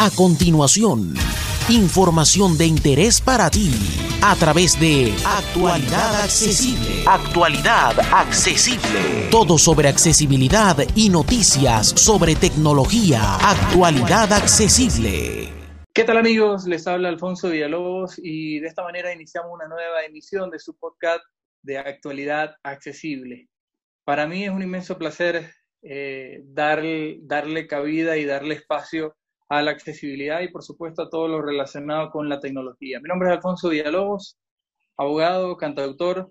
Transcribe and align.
A 0.00 0.12
continuación, 0.14 1.12
información 1.68 2.56
de 2.56 2.66
interés 2.66 3.20
para 3.20 3.50
ti 3.50 3.72
a 4.22 4.36
través 4.36 4.78
de 4.78 5.12
Actualidad 5.26 6.22
Accesible. 6.22 7.02
Actualidad 7.04 7.98
Accesible. 8.12 9.28
Todo 9.28 9.58
sobre 9.58 9.88
accesibilidad 9.88 10.76
y 10.94 11.10
noticias 11.10 11.88
sobre 11.88 12.36
tecnología. 12.36 13.38
Actualidad 13.42 14.32
Accesible. 14.32 15.48
¿Qué 15.92 16.04
tal 16.04 16.18
amigos? 16.18 16.68
Les 16.68 16.86
habla 16.86 17.08
Alfonso 17.08 17.50
Villalobos 17.50 18.20
y 18.22 18.60
de 18.60 18.68
esta 18.68 18.84
manera 18.84 19.12
iniciamos 19.12 19.50
una 19.52 19.66
nueva 19.66 20.04
emisión 20.04 20.48
de 20.48 20.60
su 20.60 20.76
podcast 20.76 21.24
de 21.64 21.76
Actualidad 21.78 22.54
Accesible. 22.62 23.48
Para 24.04 24.28
mí 24.28 24.44
es 24.44 24.50
un 24.50 24.62
inmenso 24.62 24.96
placer 24.96 25.50
eh, 25.82 26.42
darle, 26.44 27.18
darle 27.22 27.66
cabida 27.66 28.16
y 28.16 28.24
darle 28.24 28.54
espacio 28.54 29.17
a 29.48 29.62
la 29.62 29.70
accesibilidad 29.70 30.40
y 30.40 30.48
por 30.48 30.62
supuesto 30.62 31.02
a 31.02 31.10
todo 31.10 31.28
lo 31.28 31.42
relacionado 31.42 32.10
con 32.10 32.28
la 32.28 32.40
tecnología. 32.40 33.00
Mi 33.00 33.08
nombre 33.08 33.28
es 33.28 33.36
Alfonso 33.36 33.70
Villalobos, 33.70 34.38
abogado, 34.96 35.56
cantautor 35.56 36.30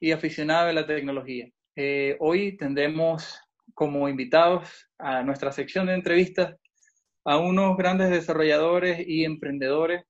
y 0.00 0.12
aficionado 0.12 0.66
de 0.66 0.72
la 0.72 0.86
tecnología. 0.86 1.48
Eh, 1.76 2.16
hoy 2.20 2.56
tendremos 2.56 3.40
como 3.74 4.08
invitados 4.08 4.88
a 4.98 5.22
nuestra 5.22 5.52
sección 5.52 5.86
de 5.86 5.94
entrevistas 5.94 6.56
a 7.24 7.38
unos 7.38 7.76
grandes 7.76 8.10
desarrolladores 8.10 9.06
y 9.06 9.24
emprendedores 9.24 10.02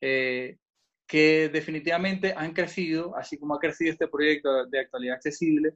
eh, 0.00 0.58
que 1.06 1.48
definitivamente 1.48 2.34
han 2.36 2.52
crecido, 2.52 3.16
así 3.16 3.38
como 3.38 3.54
ha 3.54 3.58
crecido 3.58 3.92
este 3.92 4.06
proyecto 4.06 4.66
de 4.66 4.80
actualidad 4.80 5.16
accesible. 5.16 5.72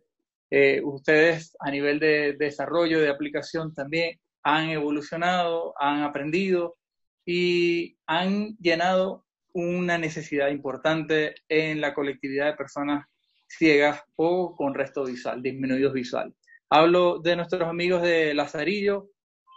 Eh, 0.50 0.82
ustedes 0.84 1.56
a 1.60 1.70
nivel 1.70 1.98
de 1.98 2.34
desarrollo 2.38 3.00
de 3.00 3.08
aplicación 3.08 3.72
también 3.72 4.20
han 4.42 4.70
evolucionado, 4.70 5.74
han 5.78 6.02
aprendido 6.02 6.76
y 7.24 7.96
han 8.06 8.56
llenado 8.58 9.24
una 9.52 9.98
necesidad 9.98 10.48
importante 10.48 11.34
en 11.48 11.80
la 11.80 11.94
colectividad 11.94 12.46
de 12.46 12.56
personas 12.56 13.06
ciegas 13.46 14.02
o 14.16 14.56
con 14.56 14.74
resto 14.74 15.04
visual, 15.04 15.42
disminuidos 15.42 15.92
visual. 15.92 16.34
Hablo 16.70 17.18
de 17.18 17.36
nuestros 17.36 17.62
amigos 17.62 18.02
de 18.02 18.32
Lazarillo, 18.34 19.10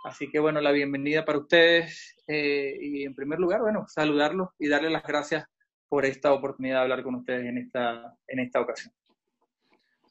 así 0.03 0.29
que 0.29 0.39
bueno, 0.39 0.59
la 0.59 0.71
bienvenida 0.71 1.23
para 1.23 1.39
ustedes 1.39 2.15
eh, 2.27 2.77
y 2.81 3.03
en 3.03 3.15
primer 3.15 3.39
lugar, 3.39 3.61
bueno, 3.61 3.85
saludarlos 3.87 4.49
y 4.59 4.67
darles 4.67 4.91
las 4.91 5.03
gracias 5.03 5.45
por 5.87 6.05
esta 6.05 6.33
oportunidad 6.33 6.75
de 6.75 6.81
hablar 6.81 7.03
con 7.03 7.15
ustedes 7.15 7.45
en 7.45 7.57
esta, 7.57 8.13
en 8.27 8.39
esta 8.39 8.59
ocasión. 8.59 8.93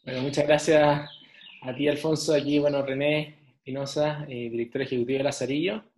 Bueno, 0.05 0.23
muchas 0.23 0.47
gracias 0.47 1.11
a 1.63 1.75
ti, 1.75 1.89
Alfonso, 1.89 2.35
aquí, 2.35 2.59
bueno, 2.59 2.83
René, 2.83 3.44
Espinosa, 3.65 4.27
eh, 4.29 4.51
director 4.51 4.83
ejecutivo 4.83 5.17
de 5.17 5.25
Lazarillo. 5.25 5.91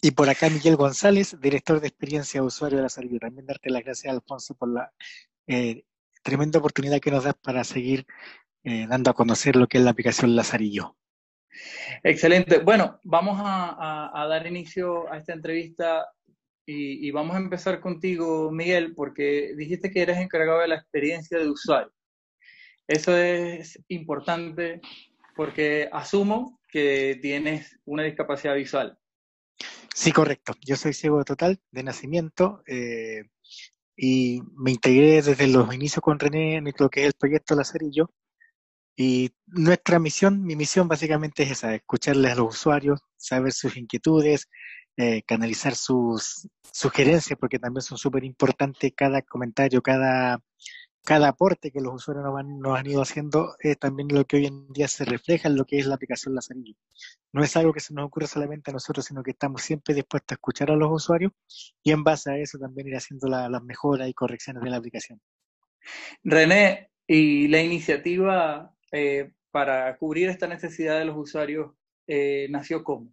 Y 0.00 0.12
por 0.12 0.28
acá 0.30 0.48
Miguel 0.48 0.76
González, 0.76 1.36
director 1.40 1.80
de 1.80 1.88
experiencia 1.88 2.40
de 2.40 2.46
usuario 2.46 2.76
de 2.76 2.84
Lazarillo. 2.84 3.18
También 3.18 3.44
darte 3.44 3.68
las 3.68 3.82
gracias, 3.82 4.14
Alfonso, 4.14 4.54
por 4.54 4.72
la 4.72 4.92
eh, 5.48 5.82
tremenda 6.22 6.60
oportunidad 6.60 7.00
que 7.00 7.10
nos 7.10 7.24
das 7.24 7.34
para 7.34 7.64
seguir 7.64 8.06
eh, 8.62 8.86
dando 8.88 9.10
a 9.10 9.14
conocer 9.14 9.56
lo 9.56 9.66
que 9.66 9.78
es 9.78 9.84
la 9.84 9.90
aplicación 9.90 10.36
Lazarillo. 10.36 10.96
Excelente. 12.04 12.60
Bueno, 12.60 13.00
vamos 13.02 13.40
a, 13.42 14.24
dar 14.28 14.46
inicio 14.46 15.12
a 15.12 15.16
esta 15.16 15.32
entrevista 15.32 16.06
y, 16.64 17.08
y, 17.08 17.10
vamos 17.10 17.34
a 17.34 17.40
empezar 17.40 17.80
contigo, 17.80 18.52
Miguel, 18.52 18.94
porque 18.94 19.52
dijiste 19.56 19.90
que 19.90 20.02
eres 20.02 20.18
encargado 20.18 20.60
de 20.60 20.68
la 20.68 20.76
experiencia 20.76 21.38
de 21.38 21.50
usuario. 21.50 21.92
Eso 22.88 23.14
es 23.14 23.78
importante 23.88 24.80
porque 25.38 25.88
asumo 25.92 26.60
que 26.66 27.16
tienes 27.22 27.78
una 27.84 28.02
discapacidad 28.02 28.56
visual. 28.56 28.98
Sí, 29.94 30.10
correcto. 30.10 30.54
Yo 30.66 30.74
soy 30.74 30.92
ciego 30.92 31.22
total 31.22 31.60
de 31.70 31.84
nacimiento 31.84 32.64
eh, 32.66 33.22
y 33.96 34.42
me 34.56 34.72
integré 34.72 35.22
desde 35.22 35.46
los 35.46 35.72
inicios 35.72 36.02
con 36.02 36.18
René 36.18 36.56
en 36.56 36.64
lo 36.76 36.90
que 36.90 37.02
es 37.02 37.06
el 37.06 37.12
proyecto 37.12 37.54
Lazarillo. 37.54 38.10
Y 38.96 39.30
nuestra 39.46 40.00
misión, 40.00 40.42
mi 40.42 40.56
misión 40.56 40.88
básicamente 40.88 41.44
es 41.44 41.52
esa, 41.52 41.72
escucharles 41.72 42.32
a 42.32 42.34
los 42.34 42.56
usuarios, 42.56 43.00
saber 43.16 43.52
sus 43.52 43.76
inquietudes, 43.76 44.48
eh, 44.96 45.22
canalizar 45.22 45.76
sus 45.76 46.48
sugerencias, 46.72 47.38
porque 47.38 47.60
también 47.60 47.82
son 47.82 47.96
súper 47.96 48.24
importantes 48.24 48.90
cada 48.96 49.22
comentario, 49.22 49.82
cada 49.82 50.42
cada 51.04 51.28
aporte 51.28 51.70
que 51.70 51.80
los 51.80 51.94
usuarios 51.94 52.24
nos 52.44 52.78
han, 52.78 52.86
ido 52.86 53.02
haciendo 53.02 53.56
es 53.60 53.78
también 53.78 54.08
lo 54.12 54.24
que 54.24 54.36
hoy 54.36 54.46
en 54.46 54.72
día 54.72 54.88
se 54.88 55.04
refleja 55.04 55.48
en 55.48 55.56
lo 55.56 55.64
que 55.64 55.78
es 55.78 55.86
la 55.86 55.94
aplicación 55.94 56.34
Lazarillo. 56.34 56.74
No 57.32 57.42
es 57.42 57.56
algo 57.56 57.72
que 57.72 57.80
se 57.80 57.94
nos 57.94 58.06
ocurra 58.06 58.26
solamente 58.26 58.70
a 58.70 58.74
nosotros, 58.74 59.04
sino 59.04 59.22
que 59.22 59.30
estamos 59.30 59.62
siempre 59.62 59.94
dispuestos 59.94 60.32
a 60.32 60.36
escuchar 60.36 60.70
a 60.70 60.76
los 60.76 60.90
usuarios 60.90 61.32
y 61.82 61.92
en 61.92 62.04
base 62.04 62.30
a 62.30 62.38
eso 62.38 62.58
también 62.58 62.88
ir 62.88 62.96
haciendo 62.96 63.28
las 63.28 63.62
mejoras 63.62 64.08
y 64.08 64.14
correcciones 64.14 64.62
de 64.62 64.70
la 64.70 64.76
aplicación. 64.76 65.20
René, 66.22 66.90
¿y 67.06 67.48
la 67.48 67.62
iniciativa 67.62 68.74
eh, 68.92 69.32
para 69.50 69.96
cubrir 69.96 70.28
esta 70.28 70.46
necesidad 70.46 70.98
de 70.98 71.04
los 71.04 71.16
usuarios 71.16 71.72
eh, 72.06 72.48
nació 72.50 72.84
cómo? 72.84 73.12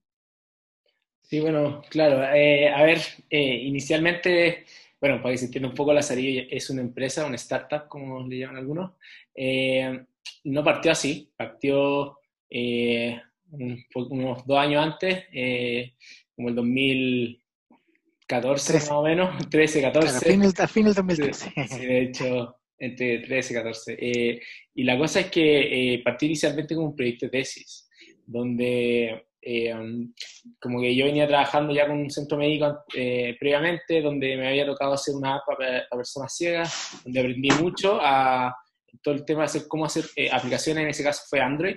Sí, 1.21 1.39
bueno, 1.39 1.81
claro. 1.89 2.23
Eh, 2.35 2.69
a 2.69 2.83
ver, 2.83 2.99
inicialmente 3.29 4.65
bueno, 5.05 5.21
para 5.21 5.33
que 5.33 5.37
se 5.37 5.45
entienda 5.45 5.69
un 5.69 5.75
poco, 5.75 5.93
Lazarillo 5.93 6.45
es 6.49 6.67
una 6.71 6.81
empresa, 6.81 7.27
una 7.27 7.35
startup, 7.35 7.87
como 7.87 8.27
le 8.27 8.39
llaman 8.39 8.57
algunos. 8.57 8.93
Eh, 9.35 10.03
no 10.45 10.63
partió 10.63 10.91
así, 10.91 11.31
partió 11.37 12.17
eh, 12.49 13.21
unos 13.51 14.47
dos 14.47 14.57
años 14.57 14.83
antes, 14.83 15.25
eh, 15.31 15.93
como 16.35 16.49
el 16.49 16.55
2014 16.55 18.73
más 18.73 18.89
o 18.89 19.03
menos, 19.03 19.37
13, 19.51 19.81
14. 19.83 20.17
a, 20.17 20.21
fin, 20.21 20.41
a 20.43 20.67
fin 20.67 20.85
del 20.85 20.95
2013. 20.95 21.53
Sí, 21.67 21.85
de 21.85 22.01
hecho, 22.01 22.55
entre 22.79 23.19
13 23.19 23.53
y 23.53 23.55
14. 23.55 24.41
y 24.73 24.83
la 24.83 24.97
cosa 24.97 25.19
es 25.19 25.27
que 25.27 26.01
partió 26.03 26.25
inicialmente 26.25 26.73
como 26.73 26.87
un 26.87 26.95
proyecto 26.95 27.27
de 27.27 27.29
tesis, 27.29 27.87
donde 28.25 29.27
eh, 29.47 29.71
como 30.59 30.81
que 30.81 30.95
yo 30.95 31.05
venía 31.05 31.27
trabajando 31.27 31.71
ya 31.71 31.85
con 31.85 31.99
un 31.99 32.09
centro 32.09 32.35
médico 32.35 32.83
eh, 32.95 33.35
previamente, 33.39 34.01
donde 34.01 34.35
me 34.37 34.47
había 34.47 34.65
tocado 34.65 34.93
hacer 34.93 35.13
una 35.13 35.35
app 35.35 35.43
para, 35.45 35.87
personas 35.91 36.35
ciegas, 36.35 36.99
donde 37.03 37.19
aprendí 37.19 37.49
mucho 37.61 37.99
a 38.01 38.55
todo 39.03 39.13
el 39.13 39.23
tema 39.23 39.41
de 39.41 39.45
hacer 39.45 39.67
cómo 39.67 39.85
hacer 39.85 40.05
eh, 40.15 40.29
aplicaciones, 40.31 40.83
en 40.83 40.89
ese 40.89 41.03
caso 41.03 41.21
fue 41.29 41.39
Android, 41.41 41.75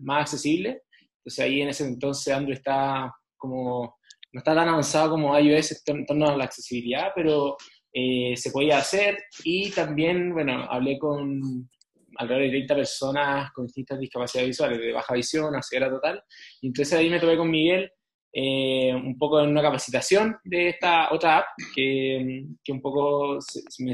más 0.00 0.22
accesible. 0.22 0.82
Entonces 1.18 1.44
ahí 1.44 1.60
en 1.60 1.68
ese 1.68 1.86
entonces 1.86 2.34
Android 2.34 2.56
está 2.56 3.14
como, 3.36 3.96
no 4.32 4.38
está 4.40 4.52
tan 4.52 4.68
avanzado 4.68 5.10
como 5.10 5.38
iOS 5.38 5.80
en 5.86 6.06
torno 6.06 6.28
a 6.28 6.36
la 6.36 6.44
accesibilidad, 6.44 7.12
pero 7.14 7.56
se 7.92 8.50
podía 8.50 8.78
hacer 8.78 9.16
y 9.44 9.70
también, 9.70 10.32
bueno, 10.32 10.66
hablé 10.68 10.98
con 10.98 11.68
alrededor 12.18 12.44
de 12.44 12.50
30 12.50 12.74
personas 12.74 13.52
con 13.52 13.66
distintas 13.66 13.98
discapacidades 13.98 14.48
visuales, 14.48 14.78
de 14.78 14.92
baja 14.92 15.14
visión 15.14 15.54
a 15.54 15.62
ceguera 15.62 15.88
total. 15.88 16.22
Y 16.60 16.66
entonces 16.66 16.98
ahí 16.98 17.08
me 17.08 17.20
tomé 17.20 17.36
con 17.36 17.50
Miguel 17.50 17.90
eh, 18.32 18.92
un 18.94 19.16
poco 19.16 19.40
en 19.40 19.48
una 19.48 19.62
capacitación 19.62 20.36
de 20.44 20.68
esta 20.68 21.12
otra 21.12 21.38
app 21.38 21.46
que, 21.74 22.44
que 22.62 22.72
un 22.72 22.82
poco 22.82 23.38
me, 23.78 23.92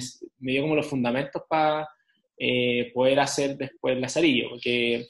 dio 0.53 0.63
como 0.63 0.75
los 0.75 0.87
fundamentos 0.87 1.43
para 1.49 1.89
eh, 2.37 2.91
poder 2.93 3.21
hacer 3.21 3.57
después 3.57 3.99
Lazarillo, 3.99 4.51
porque 4.51 5.07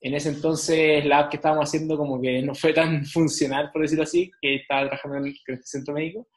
en 0.00 0.14
ese 0.14 0.28
entonces 0.28 1.04
la 1.06 1.20
app 1.20 1.30
que 1.30 1.36
estábamos 1.36 1.68
haciendo 1.68 1.96
como 1.96 2.20
que 2.20 2.42
no 2.42 2.54
fue 2.54 2.72
tan 2.74 3.06
funcional, 3.06 3.70
por 3.72 3.82
decirlo 3.82 4.04
así, 4.04 4.30
que 4.40 4.56
estaba 4.56 4.82
trabajando 4.82 5.18
en 5.18 5.26
este 5.28 5.58
centro 5.64 5.94
médico, 5.94 6.28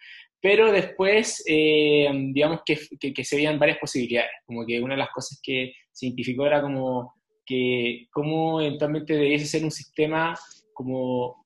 pero 0.42 0.72
después, 0.72 1.44
eh, 1.48 2.10
digamos 2.34 2.62
que, 2.66 2.80
que, 3.14 3.24
se 3.24 3.36
veían 3.36 3.60
varias 3.60 3.78
posibilidades, 3.78 4.32
como 4.46 4.66
que 4.66 4.82
una 4.82 4.96
de 4.96 5.00
las 5.00 5.12
cosas 5.12 5.40
que 5.44 5.74
se 5.92 6.14
era 6.46 6.62
como 6.62 7.14
que 7.46 8.08
cómo 8.12 8.62
eventualmente 8.62 9.14
debiese 9.14 9.46
ser 9.46 9.64
un 9.64 9.72
sistema 9.72 10.38
como, 10.74 11.46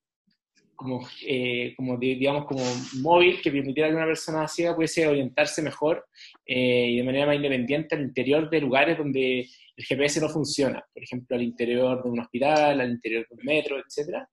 como, 0.75 1.07
eh, 1.25 1.75
digamos, 1.99 2.45
como 2.45 2.61
móvil 3.01 3.41
que 3.41 3.51
permitiera 3.51 3.89
que 3.89 3.95
una 3.95 4.05
persona 4.05 4.47
ciega 4.47 4.75
pudiese 4.75 5.07
orientarse 5.07 5.61
mejor 5.61 6.05
eh, 6.45 6.89
y 6.91 6.97
de 6.97 7.03
manera 7.03 7.25
más 7.25 7.35
independiente 7.35 7.95
al 7.95 8.01
interior 8.01 8.49
de 8.49 8.61
lugares 8.61 8.97
donde 8.97 9.41
el 9.77 9.85
GPS 9.85 10.21
no 10.21 10.29
funciona, 10.29 10.83
por 10.93 11.03
ejemplo, 11.03 11.35
al 11.35 11.43
interior 11.43 12.03
de 12.03 12.09
un 12.09 12.19
hospital, 12.19 12.81
al 12.81 12.91
interior 12.91 13.25
de 13.29 13.35
un 13.35 13.45
metro, 13.45 13.77
etc. 13.77 14.23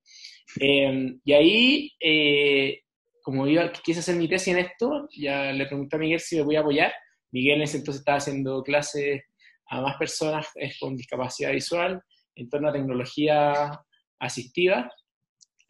y 1.24 1.32
ahí 1.32 1.90
como 3.22 3.46
yo 3.46 3.62
quise 3.84 4.00
hacer 4.00 4.16
mi 4.16 4.28
tesis 4.28 4.48
en 4.48 4.58
esto, 4.58 5.08
ya 5.16 5.52
le 5.52 5.66
pregunté 5.66 5.96
a 5.96 5.98
Miguel 5.98 6.20
si 6.20 6.36
me 6.36 6.42
voy 6.42 6.56
a 6.56 6.60
apoyar. 6.60 6.92
Miguel 7.30 7.56
en 7.56 7.62
ese 7.62 7.78
entonces 7.78 8.00
estaba 8.00 8.18
haciendo 8.18 8.62
clases 8.62 9.22
a 9.68 9.80
más 9.80 9.96
personas 9.96 10.48
con 10.80 10.96
discapacidad 10.96 11.52
visual 11.52 12.02
en 12.34 12.48
torno 12.48 12.68
a 12.68 12.72
tecnología 12.72 13.80
asistiva. 14.18 14.90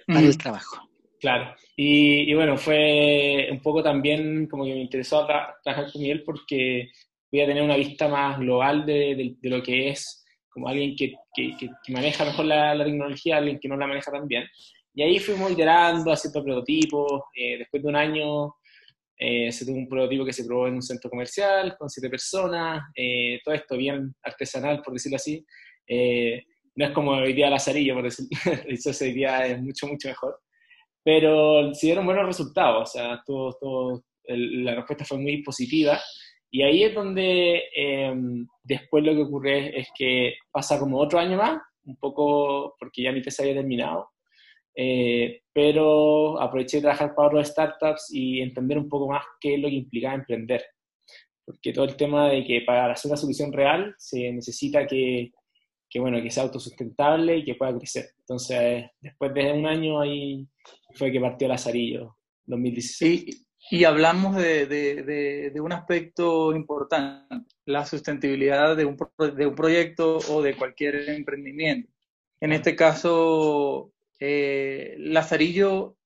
Para 0.07 0.21
el 0.21 0.39
trabajo. 0.39 0.89
Claro. 1.21 1.55
Y, 1.77 2.35
bueno, 2.35 2.57
fue 2.57 3.49
un 3.51 3.61
poco 3.61 3.83
también 3.83 4.49
como 4.49 4.65
que 4.65 4.75
me 4.75 4.81
interesó 4.81 5.25
trabajar 5.25 5.93
con 5.93 6.03
Miguel 6.03 6.25
porque 6.25 6.91
voy 7.31 7.41
a 7.41 7.47
tener 7.47 7.63
una 7.63 7.77
vista 7.77 8.09
más 8.09 8.41
global 8.41 8.85
de, 8.85 9.37
lo 9.43 9.63
que 9.63 9.91
es 9.91 10.25
como 10.49 10.69
alguien 10.69 10.97
que, 10.97 11.15
maneja 11.89 12.25
mejor 12.25 12.47
la, 12.47 12.75
la, 12.75 12.85
tecnología, 12.85 13.37
alguien 13.37 13.61
que 13.61 13.69
no 13.69 13.77
la 13.77 13.87
maneja 13.87 14.11
tan 14.11 14.27
bien. 14.27 14.45
Y 14.95 15.03
ahí 15.03 15.19
fuimos 15.19 15.53
iterando, 15.53 16.13
haciendo 16.13 16.45
prototipos. 16.45 17.23
Eh, 17.35 17.59
después 17.59 17.83
de 17.83 17.89
un 17.89 17.97
año 17.97 18.57
eh, 19.25 19.53
se 19.53 19.65
tuvo 19.65 19.77
un 19.77 19.89
prototipo 19.89 20.25
que 20.25 20.33
se 20.33 20.45
probó 20.45 20.67
en 20.67 20.75
un 20.75 20.83
centro 20.83 21.09
comercial 21.09 21.77
con 21.79 21.89
siete 21.89 22.11
personas. 22.11 22.83
Eh, 22.97 23.39
todo 23.45 23.55
esto 23.55 23.77
bien 23.77 24.13
artesanal, 24.23 24.83
por 24.83 24.95
decirlo 24.95 25.17
así. 25.17 25.45
no 26.75 26.85
es 26.87 26.91
como 26.93 27.13
hoy 27.13 27.33
día 27.33 27.51
Lazarillo, 27.51 27.95
por 27.95 28.05
decirlo 28.05 28.31
eso 28.69 29.05
hoy 29.05 29.13
día 29.13 29.47
es 29.47 29.63
mucho, 29.63 29.87
mucho 29.87 30.09
mejor. 30.09 30.41
Pero 31.05 31.73
se 31.73 31.87
dieron 31.87 32.05
buenos 32.07 32.27
resultados, 32.27 32.91
o 32.91 32.93
sea, 32.93 33.23
todo, 33.25 33.57
todo, 33.61 34.05
la 34.27 34.75
respuesta 34.75 35.05
fue 35.05 35.19
muy 35.19 35.43
positiva. 35.43 36.01
Y 36.51 36.63
ahí 36.63 36.83
es 36.83 36.95
donde 36.95 37.63
em, 37.75 38.47
después 38.65 39.05
lo 39.05 39.15
que 39.15 39.23
ocurre 39.23 39.81
es 39.81 39.89
que 39.97 40.35
pasa 40.51 40.79
como 40.79 40.99
otro 40.99 41.19
año 41.19 41.37
más, 41.37 41.61
un 41.85 41.97
poco 41.97 42.75
porque 42.79 43.03
ya 43.03 43.13
mi 43.13 43.23
tesis 43.23 43.41
había 43.41 43.55
terminado, 43.55 44.11
eh, 44.75 45.42
pero 45.53 46.41
aproveché 46.41 46.79
de 46.79 46.83
trabajar 46.83 47.15
para 47.15 47.29
otras 47.29 47.49
startups 47.49 48.09
y 48.13 48.41
entender 48.41 48.79
un 48.79 48.89
poco 48.89 49.09
más 49.09 49.25
qué 49.41 49.55
es 49.55 49.61
lo 49.61 49.69
que 49.69 49.75
implicaba 49.75 50.15
emprender. 50.15 50.65
Porque 51.45 51.73
todo 51.73 51.85
el 51.85 51.97
tema 51.97 52.29
de 52.29 52.45
que 52.45 52.63
para 52.63 52.93
hacer 52.93 53.11
una 53.11 53.17
solución 53.17 53.53
real 53.53 53.95
se 53.99 54.33
necesita 54.33 54.87
que, 54.87 55.33
que, 55.91 56.01
bueno, 56.01 56.23
que 56.23 56.31
sea 56.31 56.45
autosustentable 56.45 57.39
y 57.39 57.45
que 57.45 57.55
pueda 57.55 57.77
crecer. 57.77 58.07
Entonces, 58.19 58.85
después 59.01 59.35
de 59.35 59.53
un 59.53 59.67
año 59.67 60.01
ahí 60.01 60.47
fue 60.95 61.13
que 61.13 61.21
partió 61.21 61.49
Lazarillo, 61.49 62.17
2016. 62.47 63.25
Y, 63.27 63.47
y 63.71 63.85
hablamos 63.85 64.37
de, 64.37 64.67
de, 64.67 65.51
de, 65.51 65.61
un 65.61 65.73
aspecto 65.73 66.55
importante, 66.55 67.45
la 67.67 67.85
sustentabilidad 67.85 68.77
de 68.77 68.85
un, 68.85 68.97
de 69.37 69.47
un 69.47 69.55
proyecto 69.55 70.19
o 70.31 70.43
de 70.43 70.57
cualquier 70.57 71.09
emprendimiento. 71.11 71.93
En 72.41 72.53
este 72.53 72.75
caso, 72.75 73.93
eh, 74.25 74.95
Lazarillo 74.99 75.97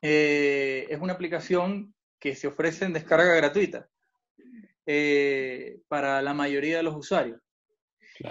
eh, 0.00 0.86
es 0.88 1.00
una 1.00 1.14
aplicación 1.14 1.92
que 2.20 2.36
se 2.36 2.46
ofrece 2.46 2.84
en 2.84 2.92
descarga 2.92 3.34
gratuita 3.34 3.88
eh, 4.86 5.80
para 5.88 6.22
la 6.22 6.32
mayoría 6.32 6.76
de 6.76 6.84
los 6.84 6.94
usuarios. 6.94 7.40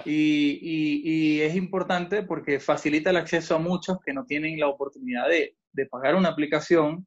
Y, 0.06 1.42
es 1.42 1.54
importante 1.54 2.24
porque 2.24 2.62
facilita 2.62 3.10
el 3.10 3.18
acceso 3.18 3.56
a 3.56 3.60
muchos 3.60 3.98
que 4.06 4.14
no 4.14 4.26
tienen 4.26 4.58
la 4.58 4.70
oportunidad 4.70 5.28
de, 5.28 5.58
pagar 5.92 6.16
una 6.16 6.30
aplicación 6.30 7.06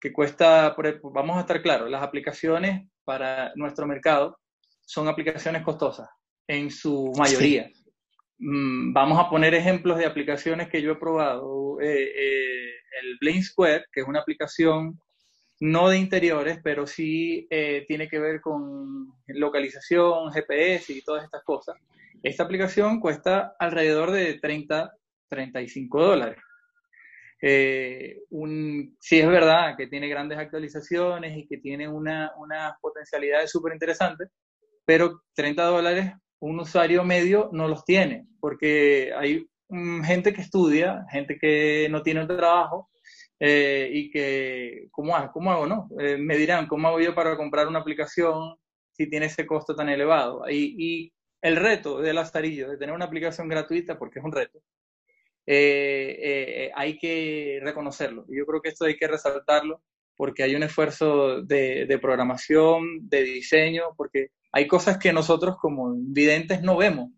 que 0.00 0.12
cuesta, 0.12 0.76
vamos 1.02 1.38
a 1.38 1.40
estar 1.40 1.60
claros, 1.60 1.90
las 1.90 2.04
aplicaciones 2.04 2.88
para 3.04 3.52
nuestro 3.56 3.84
mercado 3.84 4.38
son 4.86 5.08
aplicaciones 5.08 5.62
costosas 5.62 6.08
en 6.46 6.70
su 6.70 7.12
mayoría. 7.18 7.68
Vamos 8.38 9.18
a 9.18 9.28
poner 9.28 9.54
ejemplos 9.54 9.98
de 9.98 10.06
aplicaciones 10.06 10.68
que 10.68 10.82
yo 10.82 10.92
he 10.92 10.96
probado. 10.96 11.80
Eh, 11.80 12.12
eh, 12.14 12.72
el 13.02 13.18
Blink 13.20 13.42
Square, 13.42 13.86
que 13.92 14.00
es 14.00 14.08
una 14.08 14.20
aplicación 14.20 15.00
no 15.60 15.88
de 15.88 15.98
interiores, 15.98 16.60
pero 16.62 16.86
sí 16.86 17.46
eh, 17.50 17.84
tiene 17.88 18.08
que 18.08 18.20
ver 18.20 18.40
con 18.40 19.12
localización, 19.26 20.30
GPS 20.32 20.92
y 20.92 21.02
todas 21.02 21.24
estas 21.24 21.42
cosas. 21.42 21.76
Esta 22.22 22.44
aplicación 22.44 23.00
cuesta 23.00 23.56
alrededor 23.58 24.12
de 24.12 24.38
30, 24.38 24.92
35 25.28 26.02
dólares. 26.02 26.38
un, 28.30 28.96
sí 29.00 29.18
es 29.18 29.28
verdad 29.28 29.76
que 29.76 29.88
tiene 29.88 30.08
grandes 30.08 30.38
actualizaciones 30.38 31.36
y 31.36 31.46
que 31.46 31.58
tiene 31.58 31.88
una, 31.88 32.32
unas 32.36 32.74
potencialidades 32.80 33.50
súper 33.50 33.72
interesantes, 33.72 34.28
pero 34.84 35.22
30 35.34 35.62
dólares 35.64 36.12
un 36.40 36.60
usuario 36.60 37.04
medio 37.04 37.50
no 37.52 37.68
los 37.68 37.84
tiene, 37.84 38.26
porque 38.40 39.12
hay 39.16 39.46
mm, 39.68 40.02
gente 40.02 40.32
que 40.32 40.42
estudia, 40.42 41.04
gente 41.10 41.38
que 41.38 41.88
no 41.90 42.02
tiene 42.02 42.26
trabajo 42.26 42.90
eh, 43.40 43.90
y 43.92 44.10
que, 44.10 44.88
¿cómo 44.90 45.16
hago? 45.16 45.32
¿Cómo 45.32 45.50
hago? 45.50 45.66
No? 45.66 45.88
Eh, 45.98 46.16
me 46.18 46.36
dirán, 46.36 46.66
¿cómo 46.66 46.88
hago 46.88 47.00
yo 47.00 47.14
para 47.14 47.36
comprar 47.36 47.68
una 47.68 47.80
aplicación 47.80 48.56
si 48.92 49.08
tiene 49.08 49.26
ese 49.26 49.46
costo 49.46 49.74
tan 49.74 49.88
elevado? 49.88 50.42
Y, 50.48 50.74
y 50.78 51.12
el 51.42 51.56
reto 51.56 52.00
de 52.00 52.12
Lazarillo, 52.12 52.70
de 52.70 52.78
tener 52.78 52.94
una 52.94 53.04
aplicación 53.06 53.48
gratuita, 53.48 53.98
porque 53.98 54.18
es 54.18 54.24
un 54.24 54.32
reto, 54.32 54.60
eh, 55.46 56.70
hay 56.74 56.98
que 56.98 57.58
reconocerlo. 57.62 58.26
Yo 58.28 58.44
creo 58.46 58.60
que 58.60 58.70
esto 58.70 58.84
hay 58.84 58.96
que 58.96 59.08
resaltarlo 59.08 59.82
porque 60.16 60.42
hay 60.42 60.56
un 60.56 60.64
esfuerzo 60.64 61.42
de, 61.42 61.86
de 61.86 61.98
programación, 61.98 63.08
de 63.08 63.22
diseño, 63.22 63.94
porque 63.96 64.32
hay 64.52 64.66
cosas 64.66 64.98
que 64.98 65.12
nosotros 65.12 65.56
como 65.60 65.94
videntes 65.96 66.62
no 66.62 66.76
vemos, 66.76 67.10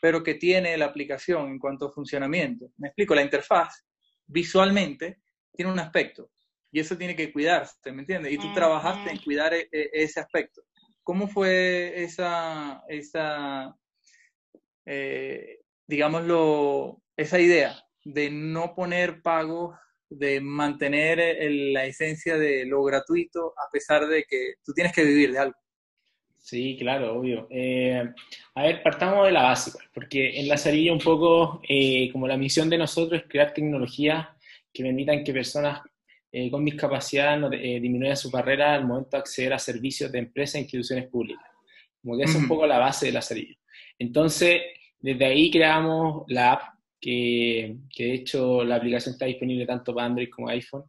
pero 0.00 0.22
que 0.22 0.34
tiene 0.34 0.76
la 0.76 0.86
aplicación 0.86 1.48
en 1.48 1.58
cuanto 1.58 1.86
a 1.86 1.92
funcionamiento. 1.92 2.70
Me 2.76 2.88
explico, 2.88 3.14
la 3.14 3.22
interfaz 3.22 3.84
visualmente 4.26 5.20
tiene 5.52 5.72
un 5.72 5.78
aspecto 5.78 6.30
y 6.70 6.80
eso 6.80 6.96
tiene 6.96 7.16
que 7.16 7.32
cuidarse, 7.32 7.92
¿me 7.92 8.02
entiendes? 8.02 8.32
Y 8.32 8.38
tú 8.38 8.52
trabajaste 8.52 9.10
en 9.10 9.18
cuidar 9.18 9.54
e, 9.54 9.68
e, 9.72 9.90
ese 9.92 10.20
aspecto. 10.20 10.62
¿Cómo 11.02 11.28
fue 11.28 12.02
esa, 12.02 12.82
esa 12.88 13.74
eh, 14.84 15.60
digámoslo, 15.86 17.02
esa 17.16 17.40
idea 17.40 17.76
de 18.04 18.30
no 18.30 18.74
poner 18.74 19.22
pagos, 19.22 19.76
de 20.08 20.40
mantener 20.40 21.18
la 21.72 21.84
esencia 21.84 22.38
de 22.38 22.64
lo 22.64 22.84
gratuito 22.84 23.52
a 23.56 23.70
pesar 23.72 24.06
de 24.06 24.24
que 24.24 24.54
tú 24.64 24.72
tienes 24.72 24.92
que 24.92 25.04
vivir 25.04 25.32
de 25.32 25.38
algo? 25.40 25.58
Sí, 26.38 26.76
claro, 26.78 27.18
obvio. 27.18 27.48
Eh, 27.50 28.02
a 28.54 28.62
ver, 28.62 28.82
partamos 28.82 29.26
de 29.26 29.32
la 29.32 29.42
básica, 29.42 29.78
porque 29.92 30.38
en 30.38 30.46
la 30.46 30.54
Lazarillo 30.54 30.92
un 30.92 31.00
poco, 31.00 31.60
eh, 31.68 32.08
como 32.12 32.28
la 32.28 32.36
misión 32.36 32.70
de 32.70 32.78
nosotros 32.78 33.20
es 33.20 33.28
crear 33.28 33.52
tecnologías 33.52 34.28
que 34.72 34.84
permitan 34.84 35.24
que 35.24 35.32
personas 35.32 35.80
eh, 36.30 36.50
con 36.50 36.64
discapacidad 36.64 37.36
no, 37.38 37.50
disminuyan 37.50 38.16
su 38.16 38.30
barrera 38.30 38.74
al 38.74 38.86
momento 38.86 39.16
de 39.16 39.18
acceder 39.18 39.52
a 39.54 39.58
servicios 39.58 40.12
de 40.12 40.20
empresas 40.20 40.56
e 40.56 40.60
instituciones 40.60 41.08
públicas. 41.08 41.44
Como 42.00 42.16
que 42.16 42.24
es 42.24 42.34
un 42.36 42.46
poco 42.46 42.66
la 42.66 42.78
base 42.78 43.06
de 43.06 43.12
la 43.12 43.18
Lazarillo. 43.18 43.56
Entonces, 43.98 44.60
desde 45.00 45.24
ahí 45.24 45.50
creamos 45.50 46.24
la 46.28 46.52
app, 46.52 46.62
que, 47.00 47.76
que 47.92 48.04
de 48.04 48.14
hecho 48.14 48.64
la 48.64 48.76
aplicación 48.76 49.14
está 49.14 49.26
disponible 49.26 49.66
tanto 49.66 49.94
para 49.94 50.06
Android 50.06 50.28
como 50.30 50.48
iPhone 50.48 50.84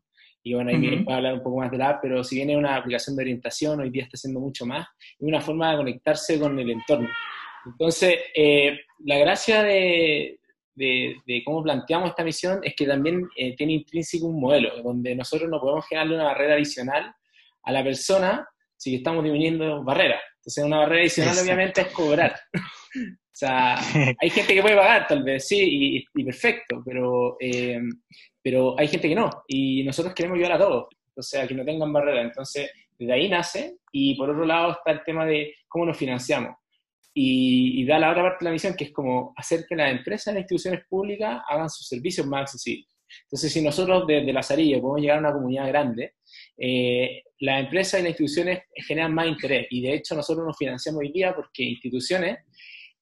y 0.47 0.53
bueno, 0.53 0.69
ahí 0.69 1.03
uh 1.05 1.11
hablar 1.11 1.33
un 1.33 1.44
poco 1.44 1.57
más 1.57 1.71
de 1.71 1.77
la 1.77 1.89
app, 1.89 1.99
pero 2.01 2.23
si 2.23 2.35
bien 2.35 2.49
es 2.49 2.57
una 2.57 2.75
aplicación 2.75 3.15
de 3.15 3.23
orientación, 3.23 3.81
hoy 3.81 3.89
día 3.89 4.03
está 4.03 4.15
haciendo 4.15 4.39
mucho 4.39 4.65
más, 4.65 4.88
es 4.99 5.27
una 5.27 5.41
forma 5.41 5.71
de 5.71 5.77
conectarse 5.77 6.39
con 6.39 6.57
el 6.57 6.69
entorno. 6.69 7.09
Entonces, 7.65 8.15
eh, 8.33 8.79
la 8.99 9.17
gracia 9.17 9.63
de, 9.63 10.39
de, 10.73 11.41
cómo 11.44 11.63
planteamos 11.63 12.11
esta 12.11 12.23
misión 12.23 12.59
es 12.63 12.75
que 12.75 12.85
también 12.85 13.27
eh, 13.35 13.55
tiene 13.55 13.73
intrínseco 13.73 14.27
un 14.27 14.39
modelo, 14.39 14.81
donde 14.81 15.15
nosotros 15.15 15.50
no 15.50 15.60
podemos 15.60 15.86
generarle 15.88 16.15
una 16.15 16.25
barrera 16.25 16.53
adicional 16.53 17.13
a 17.63 17.72
la 17.72 17.83
persona 17.83 18.48
si 18.77 18.95
estamos 18.95 19.24
disminuyendo 19.24 19.83
barreras. 19.83 20.22
Entonces, 20.38 20.63
una 20.63 20.77
barrera 20.77 21.01
adicional 21.01 21.36
obviamente 21.43 21.81
es 21.81 21.88
cobrar. 21.88 22.39
O 23.38 23.39
sea, 23.39 23.77
hay 24.20 24.29
gente 24.32 24.56
que 24.56 24.62
puede 24.63 24.75
pagar, 24.75 25.06
tal 25.06 25.22
vez, 25.22 25.48
sí, 25.48 26.03
y, 26.12 26.24
perfecto, 26.24 26.82
pero 26.84 27.38
eh, 27.39 27.79
pero 28.41 28.79
hay 28.79 28.88
gente 28.88 29.10
que 29.10 29.13
no, 29.13 29.29
y 29.48 29.84
nosotros 29.84 30.15
queremos 30.15 30.38
ayudar 30.38 30.53
a 30.53 30.58
todos, 30.58 30.88
o 31.15 31.22
sea, 31.22 31.48
que 31.48 31.53
no 31.53 31.63
tengan 31.63 31.94
barreras. 31.94 32.25
Entonces, 32.25 32.72
desde 32.98 33.13
ahí 33.13 33.29
nace, 33.29 33.77
y 33.91 34.15
por 34.15 34.32
otro 34.32 34.44
lado 34.44 34.72
está 34.72 34.91
el 34.91 35.03
tema 35.03 35.24
de 35.24 35.53
cómo 35.67 35.86
nos 35.86 35.98
financiamos. 35.98 36.56
Y, 37.13 37.86
da 37.86 38.00
la 38.00 38.10
otra 38.10 38.24
parte 38.24 38.39
de 38.39 38.46
la 38.46 38.53
misión, 38.53 38.75
que 38.75 38.86
es 38.86 38.91
como 38.91 39.34
hacer 39.38 39.65
que 39.70 39.75
las 39.75 39.91
empresas 39.91 40.27
y 40.27 40.36
las 40.36 40.41
instituciones 40.41 40.86
públicas 40.89 41.41
hagan 41.48 41.70
sus 41.70 41.88
servicios 41.88 42.25
más 42.25 42.41
accesibles. 42.41 42.88
Entonces, 43.24 43.53
si 43.53 43.62
nosotros 43.62 44.08
desde 44.08 44.34
Lazarillo 44.34 44.82
podemos 44.82 45.01
llegar 45.01 45.17
a 45.17 45.22
una 45.22 45.34
comunidad 45.34 45.67
grande, 45.67 46.13
eh, 46.58 47.22
las 47.39 47.63
empresas 47.63 48.00
y 48.00 48.03
las 48.03 48.10
instituciones 48.12 48.63
generan 48.88 49.13
más 49.13 49.27
interés. 49.27 49.67
Y 49.70 49.82
de 49.82 49.94
hecho, 49.94 50.15
nosotros 50.15 50.46
nos 50.46 50.58
financiamos 50.58 51.01
hoy 51.01 51.12
día 51.12 51.36
porque 51.36 51.63
instituciones 51.63 52.39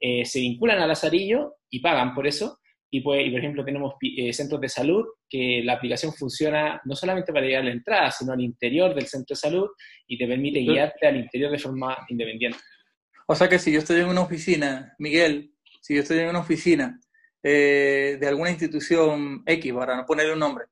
eh, 0.07 0.23
se 0.23 0.39
vinculan 0.39 0.79
a 0.79 0.85
Lazarillo 0.85 1.55
y 1.67 1.79
pagan 1.79 2.13
por 2.13 2.27
eso, 2.27 2.59
y, 2.91 3.01
pues, 3.01 3.29
por 3.31 3.39
ejemplo, 3.39 3.65
tenemos 3.65 3.95
eh, 4.01 4.31
centros 4.31 4.61
de 4.61 4.69
salud 4.69 5.03
que 5.27 5.61
la 5.63 5.73
aplicación 5.73 6.13
funciona 6.13 6.79
no 6.85 6.95
solamente 6.95 7.33
para 7.33 7.45
llegar 7.45 7.63
a 7.63 7.65
la 7.65 7.71
entrada, 7.71 8.11
sino 8.11 8.31
al 8.31 8.41
interior 8.41 8.93
del 8.93 9.07
centro 9.07 9.33
de 9.33 9.39
salud 9.39 9.67
y 10.05 10.15
te 10.17 10.27
permite 10.27 10.59
guiarte 10.59 11.07
al 11.07 11.17
interior 11.17 11.51
de 11.51 11.57
forma 11.57 11.97
independiente. 12.07 12.59
O 13.27 13.33
sea 13.35 13.49
que 13.49 13.57
si 13.57 13.71
yo 13.71 13.79
estoy 13.79 14.01
en 14.01 14.07
una 14.07 14.21
oficina, 14.21 14.93
Miguel, 14.99 15.55
si 15.81 15.95
yo 15.95 16.01
estoy 16.01 16.19
en 16.19 16.29
una 16.29 16.39
oficina 16.39 16.99
eh, 17.41 18.17
de 18.19 18.27
alguna 18.27 18.51
institución 18.51 19.41
X, 19.45 19.73
para 19.73 19.97
no 19.97 20.05
ponerle 20.05 20.33
un 20.33 20.39
nombre, 20.39 20.65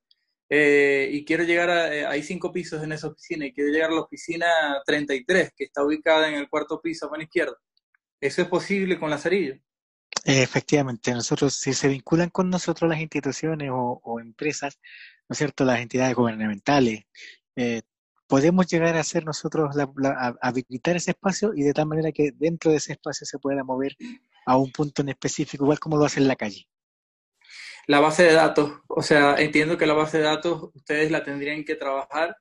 eh, 0.47 1.09
y 1.11 1.25
quiero 1.25 1.43
llegar 1.43 1.71
a, 1.71 2.09
hay 2.11 2.21
cinco 2.21 2.51
pisos 2.53 2.83
en 2.83 2.91
esa 2.91 3.07
oficina 3.07 3.47
y 3.47 3.53
quiero 3.53 3.71
llegar 3.71 3.89
a 3.89 3.95
la 3.95 4.01
oficina 4.01 4.45
33, 4.85 5.53
que 5.57 5.63
está 5.63 5.83
ubicada 5.83 6.29
en 6.29 6.35
el 6.35 6.47
cuarto 6.47 6.79
piso 6.79 7.07
a 7.07 7.09
mano 7.09 7.23
izquierda, 7.23 7.57
¿eso 8.25 8.41
es 8.41 8.47
posible 8.47 8.97
con 8.97 9.09
Lazarillo? 9.09 9.55
Efectivamente, 10.25 11.11
nosotros, 11.11 11.55
si 11.55 11.73
se 11.73 11.89
vinculan 11.89 12.29
con 12.29 12.49
nosotros 12.49 12.89
las 12.89 13.01
instituciones 13.01 13.69
o, 13.71 14.19
empresas, 14.21 14.79
¿no 15.27 15.33
es 15.33 15.37
cierto?, 15.37 15.65
las 15.65 15.79
entidades 15.79 16.15
gubernamentales, 16.15 17.03
eh, 17.55 17.81
podemos 18.27 18.67
llegar 18.67 18.95
a 18.95 19.01
hacer 19.01 19.25
nosotros, 19.25 19.75
a, 19.77 20.35
habilitar 20.41 20.95
ese 20.95 21.11
espacio 21.11 21.51
y 21.53 21.63
de 21.63 21.73
tal 21.73 21.87
manera 21.87 22.11
que 22.11 22.31
dentro 22.33 22.71
de 22.71 22.77
ese 22.77 22.93
espacio 22.93 23.25
se 23.25 23.39
pueda 23.39 23.63
mover 23.63 23.95
a 24.45 24.57
un 24.57 24.71
punto 24.71 25.01
en 25.01 25.09
específico, 25.09 25.65
igual 25.65 25.79
como 25.79 25.97
lo 25.97 26.05
hace 26.05 26.21
en 26.21 26.27
la 26.29 26.35
calle. 26.35 26.67
La 27.85 27.99
base 27.99 28.23
de 28.23 28.33
datos, 28.33 28.79
o 28.87 29.01
sea, 29.01 29.35
entiendo 29.35 29.77
que 29.77 29.85
la 29.85 29.93
base 29.93 30.19
de 30.19 30.23
datos 30.23 30.69
ustedes 30.73 31.11
la 31.11 31.21
tendrían 31.23 31.65
que 31.65 31.75
trabajar 31.75 32.37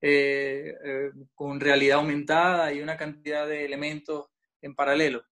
eh, 0.00 0.74
eh, 0.84 1.10
con 1.34 1.60
realidad 1.60 1.98
aumentada 1.98 2.72
y 2.72 2.80
una 2.80 2.96
cantidad 2.96 3.46
de 3.46 3.66
elementos 3.66 4.26
en 4.66 4.74
paralelo. 4.74 5.22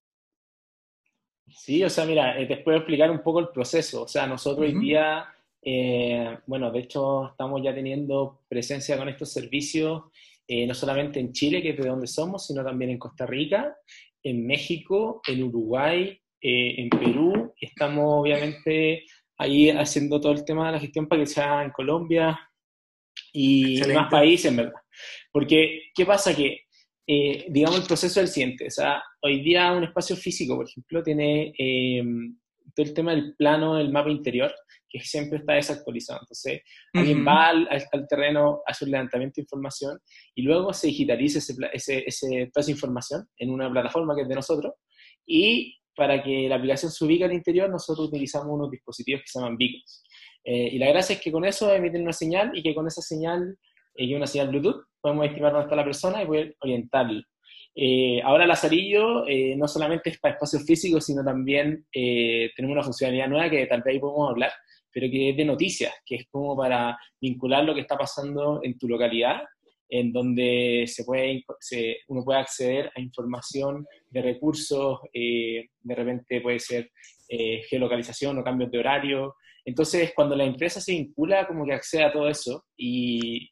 Sí, 1.46 1.84
o 1.84 1.90
sea, 1.90 2.06
mira, 2.06 2.40
eh, 2.40 2.46
te 2.46 2.56
puedo 2.58 2.78
explicar 2.78 3.10
un 3.10 3.22
poco 3.22 3.40
el 3.40 3.48
proceso. 3.48 4.02
O 4.02 4.08
sea, 4.08 4.26
nosotros 4.26 4.66
hoy 4.66 4.78
día, 4.78 5.28
bueno, 6.46 6.70
de 6.70 6.80
hecho 6.80 7.28
estamos 7.28 7.62
ya 7.62 7.74
teniendo 7.74 8.40
presencia 8.48 8.96
con 8.96 9.08
estos 9.08 9.32
servicios, 9.32 10.04
no 10.48 10.74
solamente 10.74 11.20
en 11.20 11.32
Chile, 11.32 11.62
que 11.62 11.70
es 11.70 11.76
de 11.76 11.88
donde 11.88 12.06
somos, 12.06 12.46
sino 12.46 12.64
también 12.64 12.90
en 12.90 12.98
Costa 12.98 13.26
Rica, 13.26 13.76
en 14.22 14.46
México, 14.46 15.20
en 15.26 15.42
Uruguay, 15.42 16.18
en 16.40 16.88
Perú. 16.90 17.54
Estamos 17.60 18.20
obviamente 18.20 19.04
ahí 19.38 19.70
haciendo 19.70 20.20
todo 20.20 20.32
el 20.32 20.44
tema 20.44 20.66
de 20.66 20.72
la 20.72 20.80
gestión 20.80 21.06
para 21.06 21.22
que 21.22 21.26
sea 21.26 21.62
en 21.62 21.70
Colombia 21.70 22.38
y 23.32 23.80
más 23.92 24.10
países, 24.10 24.50
en 24.50 24.56
verdad. 24.56 24.80
Porque, 25.32 25.90
¿qué 25.94 26.06
pasa? 26.06 26.34
Que, 26.34 26.66
eh, 27.06 27.46
digamos, 27.48 27.80
el 27.80 27.86
proceso 27.86 28.20
es 28.20 28.28
el 28.28 28.32
siguiente. 28.32 28.66
O 28.66 28.70
sea, 28.70 29.02
hoy 29.22 29.42
día 29.42 29.72
un 29.72 29.84
espacio 29.84 30.16
físico, 30.16 30.56
por 30.56 30.68
ejemplo, 30.68 31.02
tiene 31.02 31.52
em, 31.58 32.36
todo 32.74 32.86
el 32.86 32.94
tema 32.94 33.12
del 33.12 33.34
plano 33.36 33.76
del 33.76 33.92
mapa 33.92 34.10
interior, 34.10 34.54
que 34.88 35.00
siempre 35.00 35.38
está 35.38 35.54
desactualizado. 35.54 36.20
Entonces, 36.22 36.62
alguien 36.92 37.26
va 37.26 37.48
al, 37.48 37.68
terreno, 38.08 38.62
hace 38.66 38.84
un 38.84 38.92
levantamiento 38.92 39.34
de 39.36 39.42
información 39.42 39.98
y 40.34 40.42
luego 40.42 40.72
se 40.72 40.86
digitaliza 40.86 41.38
ese, 41.38 41.54
ese, 41.72 42.04
ese, 42.06 42.50
toda 42.52 42.62
esa 42.62 42.70
información 42.70 43.26
en 43.36 43.50
una 43.50 43.70
plataforma 43.70 44.14
que 44.14 44.22
es 44.22 44.28
de 44.28 44.34
nosotros 44.36 44.74
y 45.26 45.76
para 45.96 46.22
que 46.22 46.48
la 46.48 46.56
aplicación 46.56 46.90
se 46.90 47.04
ubique 47.04 47.24
al 47.24 47.32
interior, 47.32 47.70
nosotros 47.70 48.08
utilizamos 48.08 48.48
unos 48.50 48.70
dispositivos 48.70 49.22
que 49.22 49.28
se 49.28 49.38
llaman 49.38 49.56
beacons. 49.56 50.02
Eh, 50.44 50.68
y 50.72 50.78
la 50.78 50.88
gracia 50.88 51.14
es 51.14 51.22
que 51.22 51.32
con 51.32 51.44
eso 51.44 51.72
emiten 51.72 52.02
una 52.02 52.12
señal 52.12 52.50
y 52.54 52.62
que 52.62 52.74
con 52.74 52.86
esa 52.86 53.00
señal, 53.00 53.56
y 53.96 54.12
eh, 54.12 54.16
una 54.16 54.26
señal 54.26 54.48
Bluetooth, 54.48 54.84
podemos 55.00 55.26
estimar 55.26 55.52
dónde 55.52 55.64
está 55.64 55.76
la 55.76 55.84
persona 55.84 56.22
y 56.22 56.26
poder 56.26 56.56
orientarlo. 56.60 57.22
Eh, 57.76 58.22
ahora 58.22 58.46
Lazarillo 58.46 59.24
no 59.56 59.66
solamente 59.66 60.10
es 60.10 60.20
para 60.20 60.34
espacios 60.34 60.64
físicos, 60.64 61.04
sino 61.04 61.24
también 61.24 61.84
tenemos 61.92 62.74
una 62.74 62.82
funcionalidad 62.84 63.28
nueva 63.28 63.50
que 63.50 63.66
tal 63.66 63.82
vez 63.82 63.94
ahí 63.94 64.00
podemos 64.00 64.30
hablar, 64.30 64.52
pero 64.92 65.10
que 65.10 65.30
es 65.30 65.36
de 65.36 65.44
noticias, 65.44 65.92
que 66.06 66.16
es 66.16 66.26
como 66.30 66.56
para 66.56 66.96
vincular 67.20 67.64
lo 67.64 67.74
que 67.74 67.80
está 67.80 67.98
pasando 67.98 68.60
en 68.62 68.78
tu 68.78 68.88
localidad 68.88 69.42
en 69.88 70.12
donde 70.12 70.84
se 70.88 71.04
puede, 71.04 71.44
uno 72.08 72.24
puede 72.24 72.40
acceder 72.40 72.90
a 72.96 73.00
información 73.00 73.86
de 74.10 74.22
recursos, 74.22 75.00
eh, 75.12 75.68
de 75.82 75.94
repente 75.94 76.40
puede 76.40 76.58
ser 76.58 76.90
eh, 77.28 77.62
geolocalización 77.68 78.38
o 78.38 78.44
cambios 78.44 78.70
de 78.70 78.78
horario. 78.78 79.36
Entonces, 79.64 80.12
cuando 80.14 80.36
la 80.36 80.44
empresa 80.44 80.80
se 80.80 80.92
vincula, 80.92 81.46
como 81.46 81.64
que 81.64 81.72
accede 81.72 82.04
a 82.04 82.12
todo 82.12 82.28
eso 82.28 82.64
y, 82.76 83.50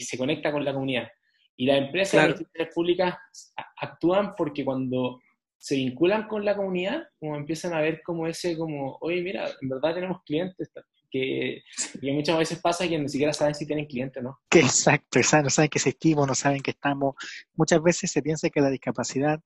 se 0.00 0.16
conecta 0.16 0.50
con 0.50 0.64
la 0.64 0.72
comunidad. 0.72 1.08
Y 1.56 1.66
las 1.66 1.78
empresas 1.78 2.14
y 2.14 2.16
las 2.16 2.28
instituciones 2.28 2.74
públicas 2.74 3.14
actúan 3.80 4.34
porque 4.34 4.64
cuando 4.64 5.20
se 5.58 5.76
vinculan 5.76 6.26
con 6.26 6.44
la 6.44 6.56
comunidad, 6.56 7.04
como 7.20 7.36
empiezan 7.36 7.74
a 7.74 7.80
ver 7.80 8.02
como 8.02 8.26
ese, 8.26 8.56
como, 8.56 8.96
oye, 9.00 9.22
mira, 9.22 9.48
en 9.60 9.68
verdad 9.68 9.94
tenemos 9.94 10.22
clientes, 10.24 10.72
que, 11.12 11.62
muchas 12.00 12.38
veces 12.38 12.58
pasa 12.58 12.88
que 12.88 12.98
ni 12.98 13.08
siquiera 13.08 13.32
saben 13.32 13.54
si 13.54 13.66
tienen 13.66 13.86
clientes, 13.86 14.22
¿no? 14.22 14.40
Que 14.48 14.60
exacto, 14.60 15.18
exacto, 15.18 15.44
no 15.44 15.50
saben 15.50 15.68
que 15.68 15.78
existimos, 15.78 16.26
no 16.26 16.34
saben 16.34 16.62
que 16.62 16.70
estamos. 16.70 17.14
Muchas 17.54 17.82
veces 17.82 18.10
se 18.10 18.22
piensa 18.22 18.48
que 18.48 18.60
la 18.60 18.70
discapacidad 18.70 19.40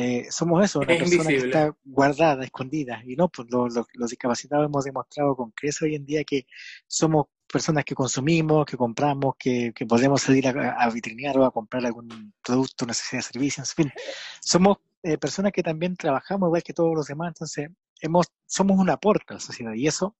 eh, 0.00 0.26
somos 0.30 0.64
eso, 0.64 0.78
una 0.78 0.86
persona 0.86 1.28
que 1.28 1.36
está 1.36 1.76
guardada, 1.84 2.44
escondida. 2.44 3.02
Y 3.04 3.16
no, 3.16 3.28
pues 3.28 3.48
los, 3.50 3.74
discapacitados 4.08 4.66
hemos 4.66 4.84
demostrado 4.84 5.34
con 5.34 5.50
creces 5.50 5.82
hoy 5.82 5.96
en 5.96 6.04
día 6.06 6.22
que 6.24 6.46
somos 6.86 7.26
personas 7.50 7.84
que 7.84 7.94
consumimos, 7.94 8.64
que 8.66 8.76
compramos, 8.76 9.34
que, 9.38 9.72
podemos 9.88 10.22
salir 10.22 10.46
a, 10.46 10.76
a, 10.82 10.90
vitrinear 10.90 11.36
o 11.38 11.44
a 11.44 11.50
comprar 11.50 11.84
algún 11.84 12.32
producto, 12.44 12.86
necesidad 12.86 13.18
de 13.18 13.32
servicio, 13.32 13.62
en 13.62 13.66
fin. 13.66 13.92
Somos 14.40 14.78
eh, 15.02 15.18
personas 15.18 15.52
que 15.52 15.62
también 15.62 15.96
trabajamos 15.96 16.48
igual 16.48 16.62
que 16.62 16.74
todos 16.74 16.94
los 16.94 17.06
demás, 17.06 17.28
entonces 17.28 17.70
hemos, 18.00 18.26
somos 18.46 18.78
un 18.78 18.90
aporte 18.90 19.24
a 19.28 19.34
la 19.34 19.40
sociedad 19.40 19.72
y 19.74 19.86
eso 19.86 20.16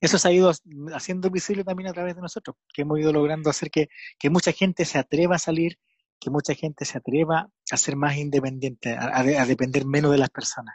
eso 0.00 0.18
se 0.18 0.28
ha 0.28 0.32
ido 0.32 0.50
haciendo 0.94 1.30
visible 1.30 1.64
también 1.64 1.88
a 1.88 1.92
través 1.92 2.14
de 2.14 2.22
nosotros, 2.22 2.56
que 2.72 2.82
hemos 2.82 2.98
ido 2.98 3.12
logrando 3.12 3.50
hacer 3.50 3.70
que, 3.70 3.88
mucha 4.30 4.52
gente 4.52 4.84
se 4.84 4.98
atreva 4.98 5.36
a 5.36 5.38
salir, 5.38 5.78
que 6.20 6.30
mucha 6.30 6.54
gente 6.54 6.84
se 6.84 6.98
atreva 6.98 7.48
a 7.70 7.76
ser 7.76 7.96
más 7.96 8.16
independiente, 8.16 8.96
a, 8.98 9.22
depender 9.46 9.84
menos 9.86 10.12
de 10.12 10.18
las 10.18 10.30
personas. 10.30 10.74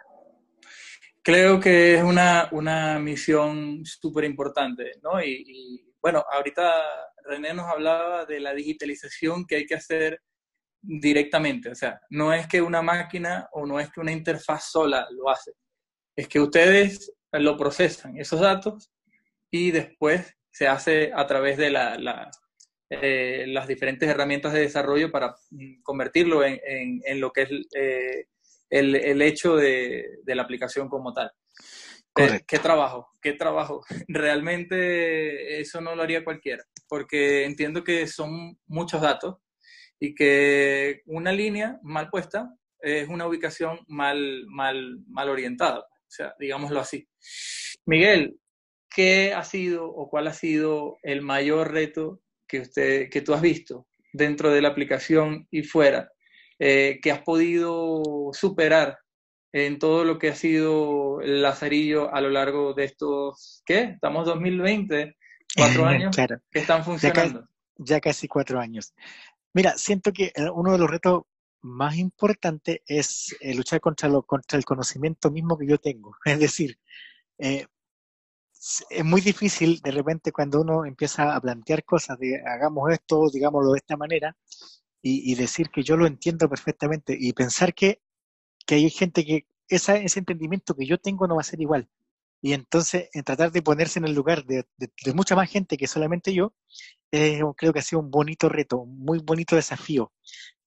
Creo 1.22 1.60
que 1.60 1.96
es 1.96 2.04
una, 2.04 2.50
una 2.52 3.00
misión 3.00 3.86
súper 3.86 4.26
importante, 4.26 4.92
¿no? 5.02 5.24
Y, 5.24 5.94
bueno, 6.02 6.24
ahorita 6.32 6.74
René 7.24 7.54
nos 7.54 7.68
hablaba 7.68 8.26
de 8.26 8.40
la 8.40 8.54
digitalización 8.54 9.46
que 9.46 9.56
hay 9.58 9.66
que 9.66 9.76
hacer 9.76 10.22
directamente, 10.82 11.70
o 11.70 11.76
sea, 11.76 12.02
no 12.10 12.34
es 12.34 12.46
que 12.46 12.62
una 12.62 12.82
máquina 12.82 13.48
o 13.54 13.66
no 13.66 13.80
es 13.80 13.90
que 13.90 14.02
una 14.02 14.12
interfaz 14.12 14.70
sola 14.70 15.08
lo 15.12 15.30
hace, 15.30 15.54
es 16.14 16.28
que 16.28 16.42
ustedes 16.42 17.14
lo 17.32 17.56
procesan 17.56 18.18
esos 18.18 18.42
datos 18.42 18.92
y 19.50 19.72
después 19.72 20.36
se 20.52 20.68
hace 20.68 21.12
a 21.16 21.26
través 21.26 21.58
de 21.58 21.70
la, 21.70 22.30
eh, 23.02 23.46
las 23.48 23.68
diferentes 23.68 24.08
herramientas 24.08 24.54
de 24.54 24.62
desarrollo 24.62 25.12
para 25.12 25.36
mm, 25.52 25.82
convertirlo 25.82 26.44
en, 26.44 26.60
en, 27.06 27.20
lo 27.20 27.32
que 27.32 27.42
es 27.44 27.50
eh, 27.76 28.28
el, 28.70 28.96
el, 28.96 29.22
hecho 29.22 29.56
de, 29.56 30.20
de, 30.24 30.36
la 30.36 30.44
aplicación 30.44 30.90
como 30.90 31.14
tal. 31.14 31.32
Eh, 32.18 32.42
¿Qué 32.48 32.60
trabajo? 32.60 33.10
¿Qué 33.22 33.34
trabajo? 33.34 33.82
Realmente 34.08 35.60
eso 35.60 35.82
no 35.82 35.96
lo 35.96 36.04
haría 36.04 36.24
cualquiera, 36.24 36.64
porque 36.88 37.46
entiendo 37.46 37.84
que 37.84 38.08
son 38.08 38.58
muchos 38.68 39.02
datos 39.02 39.38
y 40.00 40.14
que 40.14 41.02
una 41.06 41.32
línea 41.32 41.80
mal 41.82 42.10
puesta 42.10 42.54
es 42.80 43.08
una 43.08 43.26
ubicación 43.26 43.80
mal, 43.88 44.46
mal, 44.48 45.00
mal 45.08 45.30
orientada 45.30 45.86
o 46.14 46.16
sea, 46.16 46.36
digámoslo 46.38 46.80
así. 46.80 47.08
Miguel, 47.88 48.40
¿qué 48.88 49.34
ha 49.34 49.44
sido 49.44 49.90
o 49.90 50.12
cuál 50.12 50.28
ha 50.28 50.34
sido 50.34 51.00
el 51.02 51.24
mayor 51.24 51.72
reto 51.72 52.22
que, 52.48 52.62
usted, 52.62 53.10
que 53.10 53.22
tú 53.22 53.34
has 53.34 53.42
visto 53.42 53.88
dentro 54.12 54.52
de 54.52 54.62
la 54.62 54.70
aplicación 54.70 55.48
y 55.52 55.64
fuera, 55.64 56.12
eh, 56.60 57.00
que 57.02 57.12
has 57.12 57.22
podido 57.22 58.30
superar 58.34 59.00
en 59.52 59.78
todo 59.80 60.04
lo 60.04 60.18
que 60.18 60.30
ha 60.30 60.36
sido 60.36 61.22
el 61.22 61.42
Lazarillo 61.42 62.14
a 62.14 62.22
lo 62.22 62.30
largo 62.30 62.74
de 62.74 62.86
estos, 62.86 63.62
¿qué? 63.66 63.82
Estamos 63.84 64.26
2020, 64.26 65.16
cuatro 65.56 65.86
años 65.86 66.16
que 66.16 66.60
están 66.60 66.84
funcionando. 66.84 67.48
Ya, 67.78 67.96
ya, 67.96 68.02
casi 68.02 68.28
cuatro 68.28 68.60
años. 68.60 68.94
Mira, 69.54 69.78
siento 69.78 70.12
que 70.12 70.32
eh, 70.36 70.50
uno 70.52 70.72
de 70.72 70.80
los 70.80 70.90
retos 70.90 71.24
más 71.62 71.96
importante 71.98 72.82
es 72.88 73.36
eh, 73.40 73.56
luchar 73.56 73.80
contra, 73.80 74.10
lo, 74.10 74.24
contra 74.24 74.58
el 74.58 74.66
conocimiento 74.66 75.32
mismo 75.32 75.58
que 75.58 75.68
yo 75.68 75.78
tengo. 75.78 76.16
Es 76.26 76.40
decir, 76.40 76.78
eh, 77.38 77.68
es 78.90 79.04
muy 79.04 79.22
difícil 79.22 79.82
de 79.82 79.92
repente 79.92 80.32
cuando 80.32 80.62
uno 80.62 80.86
empieza 80.86 81.36
a 81.36 81.42
plantear 81.42 81.84
cosas 81.84 82.18
de 82.20 82.42
hagamos 82.46 82.92
esto, 82.92 83.30
digámoslo 83.32 83.72
de 83.74 83.80
esta 83.80 83.98
manera, 83.98 84.36
y, 85.06 85.36
decir 85.36 85.70
que 85.70 85.84
yo 85.84 85.98
lo 85.98 86.08
entiendo 86.08 86.48
perfectamente 86.48 87.16
y 87.20 87.34
pensar 87.34 87.74
que, 87.74 88.02
que 88.66 88.76
hay 88.76 88.90
gente 88.90 89.26
que 89.26 89.48
esa, 89.68 89.98
ese 89.98 90.20
entendimiento 90.20 90.76
que 90.76 90.86
yo 90.86 90.98
tengo 90.98 91.28
no 91.28 91.36
va 91.36 91.42
a 91.42 91.44
ser 91.44 91.60
igual. 91.60 91.90
Y 92.42 92.54
entonces, 92.54 93.10
en 93.14 93.24
tratar 93.24 93.52
de 93.52 93.62
ponerse 93.62 94.00
en 94.00 94.06
el 94.06 94.14
lugar 94.14 94.46
de, 94.46 94.66
mucha 95.14 95.36
más 95.36 95.50
gente 95.50 95.78
que 95.78 95.88
solamente 95.88 96.34
yo, 96.34 96.54
creo 97.12 97.74
que 97.74 97.80
ha 97.80 97.82
sido 97.82 98.02
un 98.02 98.12
bonito 98.12 98.50
reto, 98.50 98.80
un 98.80 99.00
muy 99.00 99.20
bonito 99.20 99.56
desafío 99.56 100.14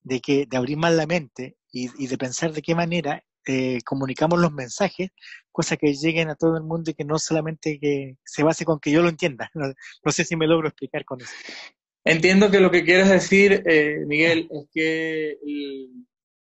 de, 0.01 0.21
que, 0.21 0.45
de 0.45 0.57
abrir 0.57 0.77
más 0.77 0.93
la 0.93 1.07
mente 1.07 1.57
y, 1.71 2.07
de 2.07 2.17
pensar 2.17 2.53
de 2.53 2.61
qué 2.61 2.75
manera 2.75 3.23
eh, 3.47 3.79
comunicamos 3.85 4.39
los 4.39 4.51
mensajes, 4.51 5.09
cosas 5.51 5.77
que 5.77 5.93
lleguen 5.93 6.29
a 6.29 6.35
todo 6.35 6.57
el 6.57 6.63
mundo 6.63 6.91
y 6.91 6.93
que 6.93 7.03
no 7.03 7.17
solamente 7.17 7.79
que 7.79 8.17
se 8.23 8.43
base 8.43 8.65
con 8.65 8.79
que 8.79 8.91
yo 8.91 9.01
lo 9.01 9.09
entienda. 9.09 9.51
No, 10.03 10.11
sé 10.11 10.23
si 10.23 10.35
me 10.35 10.47
logro 10.47 10.67
explicar 10.67 11.05
con 11.05 11.21
eso. 11.21 11.31
Entiendo 12.03 12.49
que 12.49 12.59
lo 12.59 12.71
que 12.71 12.83
quieres 12.83 13.09
decir, 13.09 13.63
eh, 13.65 14.03
Miguel, 14.05 14.47
es 14.51 14.67
que 14.71 15.37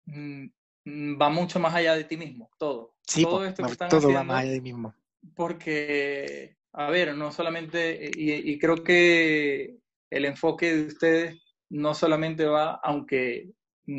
mm, 0.05 1.21
va 1.21 1.29
mucho 1.29 1.59
más 1.59 1.75
allá 1.75 1.95
de 1.95 2.05
ti 2.05 2.17
mismo, 2.17 2.49
todo. 2.57 2.95
Sí, 3.05 3.23
todo, 3.23 3.45
esto 3.45 3.65
que 3.65 3.75
todo 3.75 4.13
va 4.13 4.23
más 4.23 4.41
allá 4.41 4.51
de 4.51 4.57
ti 4.57 4.61
mismo. 4.61 4.93
Porque, 5.35 6.55
a 6.71 6.89
ver, 6.89 7.15
no 7.15 7.31
solamente, 7.31 8.09
y 8.15 8.57
creo 8.57 8.83
que 8.83 9.79
el 10.09 10.25
enfoque 10.25 10.75
de 10.75 10.87
ustedes 10.87 11.41
no 11.69 11.93
solamente 11.93 12.45
va, 12.45 12.79
aunque 12.83 13.51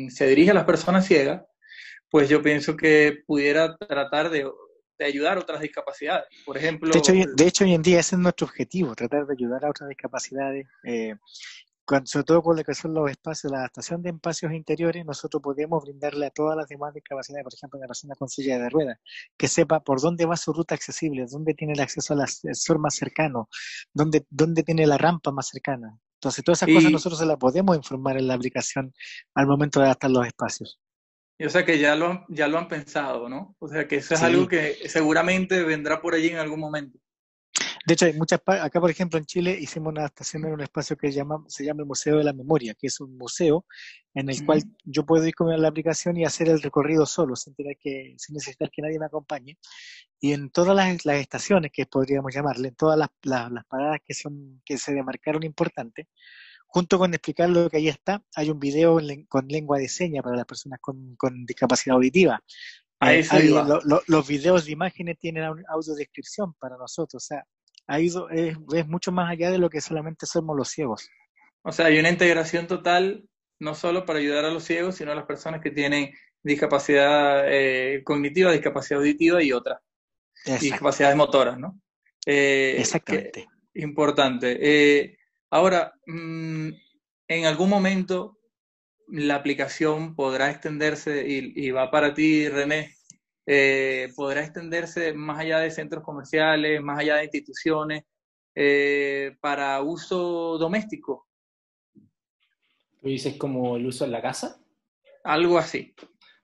se 0.09 0.27
dirige 0.27 0.51
a 0.51 0.55
las 0.55 0.65
personas 0.65 1.05
ciegas, 1.05 1.43
pues 2.11 2.29
yo 2.29 2.41
pienso 2.41 2.75
que 2.75 3.23
pudiera 3.25 3.75
tratar 3.77 4.29
de, 4.29 4.45
ayudar 4.99 5.37
a 5.37 5.39
otras 5.39 5.61
discapacidades. 5.61 6.27
Por 6.45 6.57
ejemplo... 6.57 6.91
De 6.91 6.99
hecho, 6.99 7.13
de 7.13 7.47
hecho, 7.47 7.63
hoy 7.63 7.73
en 7.73 7.81
día 7.81 7.99
ese 7.99 8.15
es 8.15 8.21
nuestro 8.21 8.45
objetivo, 8.45 8.93
tratar 8.93 9.25
de 9.25 9.33
ayudar 9.33 9.65
a 9.65 9.69
otras 9.69 9.89
discapacidades. 9.89 10.67
Eh, 10.83 11.15
sobre 12.05 12.23
todo 12.23 12.41
con 12.41 12.55
lo 12.55 12.63
que 12.63 12.73
son 12.73 12.93
los 12.93 13.09
espacios, 13.09 13.51
la 13.51 13.59
adaptación 13.59 14.01
de 14.01 14.11
espacios 14.11 14.53
interiores, 14.53 15.05
nosotros 15.05 15.41
podemos 15.41 15.83
brindarle 15.83 16.27
a 16.27 16.29
todas 16.29 16.55
las 16.55 16.67
demás 16.67 16.93
discapacidades, 16.93 17.43
por 17.43 17.53
ejemplo, 17.53 17.79
a 17.79 17.81
la 17.81 17.87
persona 17.87 18.15
con 18.15 18.29
silla 18.29 18.59
de 18.59 18.69
ruedas, 18.69 18.97
que 19.37 19.47
sepa 19.47 19.79
por 19.79 19.99
dónde 19.99 20.25
va 20.25 20.37
su 20.37 20.53
ruta 20.53 20.75
accesible, 20.75 21.25
dónde 21.29 21.53
tiene 21.53 21.73
el 21.73 21.79
acceso 21.79 22.13
al 22.13 22.21
ascensor 22.21 22.79
más 22.79 22.95
cercano, 22.95 23.49
dónde, 23.93 24.25
dónde 24.29 24.63
tiene 24.63 24.85
la 24.85 24.97
rampa 24.97 25.31
más 25.31 25.47
cercana. 25.47 25.97
Entonces, 26.15 26.43
todas 26.43 26.61
esas 26.61 26.75
cosas 26.75 26.91
nosotros 26.91 27.19
se 27.19 27.25
las 27.25 27.37
podemos 27.37 27.75
informar 27.75 28.17
en 28.17 28.27
la 28.27 28.35
aplicación 28.35 28.93
al 29.33 29.47
momento 29.47 29.79
de 29.79 29.87
adaptar 29.87 30.11
los 30.11 30.27
espacios. 30.27 30.79
Y 31.41 31.45
o 31.45 31.49
sea 31.49 31.65
que 31.65 31.79
ya 31.79 31.95
lo, 31.95 32.23
ya 32.29 32.47
lo 32.47 32.59
han 32.59 32.67
pensado, 32.67 33.27
¿no? 33.27 33.55
O 33.57 33.67
sea 33.67 33.87
que 33.87 33.95
eso 33.95 34.13
es 34.13 34.21
algo 34.21 34.47
que 34.47 34.77
seguramente 34.87 35.63
vendrá 35.63 35.99
por 35.99 36.13
allí 36.13 36.27
en 36.27 36.37
algún 36.37 36.59
momento. 36.59 36.99
De 37.83 37.95
hecho, 37.95 38.05
hay 38.05 38.13
muchas 38.13 38.41
acá, 38.45 38.79
por 38.79 38.91
ejemplo, 38.91 39.17
en 39.17 39.25
Chile 39.25 39.57
hicimos 39.59 39.89
una 39.89 40.01
adaptación 40.01 40.45
en 40.45 40.53
un 40.53 40.61
espacio 40.61 40.95
que 40.95 41.07
se 41.07 41.15
llama, 41.15 41.43
se 41.47 41.65
llama 41.65 41.81
el 41.81 41.87
Museo 41.87 42.19
de 42.19 42.25
la 42.25 42.33
Memoria, 42.33 42.75
que 42.75 42.85
es 42.85 42.99
un 42.99 43.17
museo 43.17 43.65
en 44.13 44.29
el 44.29 44.45
cual 44.45 44.61
yo 44.83 45.03
puedo 45.03 45.25
ir 45.25 45.33
con 45.33 45.59
la 45.59 45.67
aplicación 45.67 46.15
y 46.15 46.25
hacer 46.25 46.47
el 46.47 46.61
recorrido 46.61 47.07
solo, 47.07 47.35
sin 47.35 47.55
tener 47.55 47.75
que, 47.81 48.13
sin 48.19 48.35
necesitar 48.35 48.69
que 48.69 48.83
nadie 48.83 48.99
me 48.99 49.07
acompañe. 49.07 49.57
Y 50.19 50.33
en 50.33 50.51
todas 50.51 50.75
las, 50.75 51.03
estaciones, 51.19 51.71
que 51.73 51.87
podríamos 51.87 52.31
llamarle, 52.35 52.67
en 52.67 52.75
todas 52.75 52.99
las, 52.99 53.09
las, 53.23 53.65
paradas 53.65 53.97
que 54.05 54.13
son, 54.13 54.61
que 54.63 54.77
se 54.77 54.93
demarcaron 54.93 55.41
importantes, 55.41 56.05
junto 56.71 56.97
con 56.97 57.13
explicar 57.13 57.49
lo 57.49 57.69
que 57.69 57.77
ahí 57.77 57.89
está, 57.89 58.23
hay 58.33 58.49
un 58.49 58.57
video 58.57 58.97
con 59.27 59.45
lengua 59.49 59.77
de 59.77 59.89
señas 59.89 60.23
para 60.23 60.37
las 60.37 60.45
personas 60.45 60.79
con, 60.81 61.15
con 61.17 61.45
discapacidad 61.45 61.97
auditiva. 61.97 62.41
Eh, 63.01 63.25
los 64.07 64.27
videos 64.27 64.65
de 64.65 64.71
imágenes 64.71 65.17
tienen 65.19 65.43
audiodescripción 65.67 66.53
para 66.53 66.77
nosotros, 66.77 67.21
o 67.21 67.27
sea, 67.27 67.43
ha 67.87 67.99
ido, 67.99 68.29
es, 68.29 68.55
mucho 68.87 69.11
más 69.11 69.29
allá 69.29 69.51
de 69.51 69.57
lo 69.57 69.69
que 69.69 69.81
solamente 69.81 70.25
somos 70.25 70.55
los 70.55 70.69
ciegos. 70.69 71.09
O 71.63 71.73
sea, 71.73 71.87
hay 71.87 71.99
una 71.99 72.09
integración 72.09 72.67
total, 72.67 73.27
no 73.59 73.75
solo 73.75 74.05
para 74.05 74.19
ayudar 74.19 74.45
a 74.45 74.51
los 74.51 74.63
ciegos, 74.63 74.95
sino 74.95 75.11
a 75.11 75.15
las 75.15 75.25
personas 75.25 75.61
que 75.61 75.71
tienen 75.71 76.13
discapacidad 76.41 77.43
eh, 77.47 78.01
cognitiva, 78.05 78.51
discapacidad 78.51 79.01
auditiva 79.01 79.43
y 79.43 79.51
otras. 79.51 79.79
Discapacidades 80.45 81.17
motoras, 81.17 81.59
¿no? 81.59 81.81
Eh, 82.25 82.77
Exactamente. 82.79 83.47
importante. 83.73 84.57
Eh, 84.61 85.17
ahora, 85.51 85.93
mm, 86.07 86.69
en 87.27 87.45
algún 87.45 87.69
momento 87.69 88.37
la 89.07 89.35
aplicación 89.35 90.15
podrá 90.15 90.49
extenderse 90.49 91.27
y, 91.27 91.53
y 91.55 91.71
va 91.71 91.91
para 91.91 92.13
ti, 92.13 92.49
René, 92.49 92.95
eh, 93.45 94.11
podrá 94.15 94.41
extenderse 94.41 95.13
más 95.13 95.39
allá 95.39 95.59
de 95.59 95.71
centros 95.71 96.03
comerciales, 96.03 96.81
más 96.81 96.99
allá 96.99 97.17
de 97.17 97.25
instituciones, 97.25 98.03
eh, 98.55 99.35
para 99.41 99.81
uso 99.81 100.57
doméstico. 100.57 101.27
¿Tú 103.01 103.07
dices 103.07 103.35
como 103.37 103.77
el 103.77 103.85
uso 103.85 104.05
en 104.05 104.11
la 104.11 104.21
casa? 104.21 104.61
Algo 105.23 105.57
así. 105.57 105.93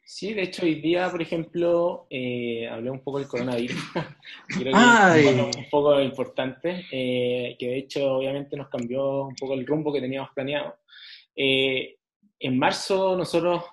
Sí, 0.09 0.33
de 0.33 0.43
hecho 0.43 0.63
hoy 0.63 0.75
día, 0.75 1.11
por 1.11 1.21
ejemplo, 1.21 2.07
eh, 2.09 2.65
hablé 2.65 2.89
un 2.89 3.03
poco 3.03 3.19
del 3.19 3.27
coronavirus, 3.27 3.75
creo 4.47 4.73
que 4.73 5.19
es 5.19 5.55
un 5.57 5.69
poco 5.69 5.99
importante, 5.99 6.85
que 6.89 7.57
de 7.59 7.77
hecho 7.77 8.13
obviamente 8.13 8.55
nos 8.55 8.69
cambió 8.69 9.23
un 9.25 9.35
poco 9.35 9.53
el 9.53 9.67
rumbo 9.67 9.91
que 9.91 9.99
teníamos 9.99 10.29
planeado. 10.33 10.77
en 11.35 12.57
marzo 12.57 13.17
nosotros 13.17 13.65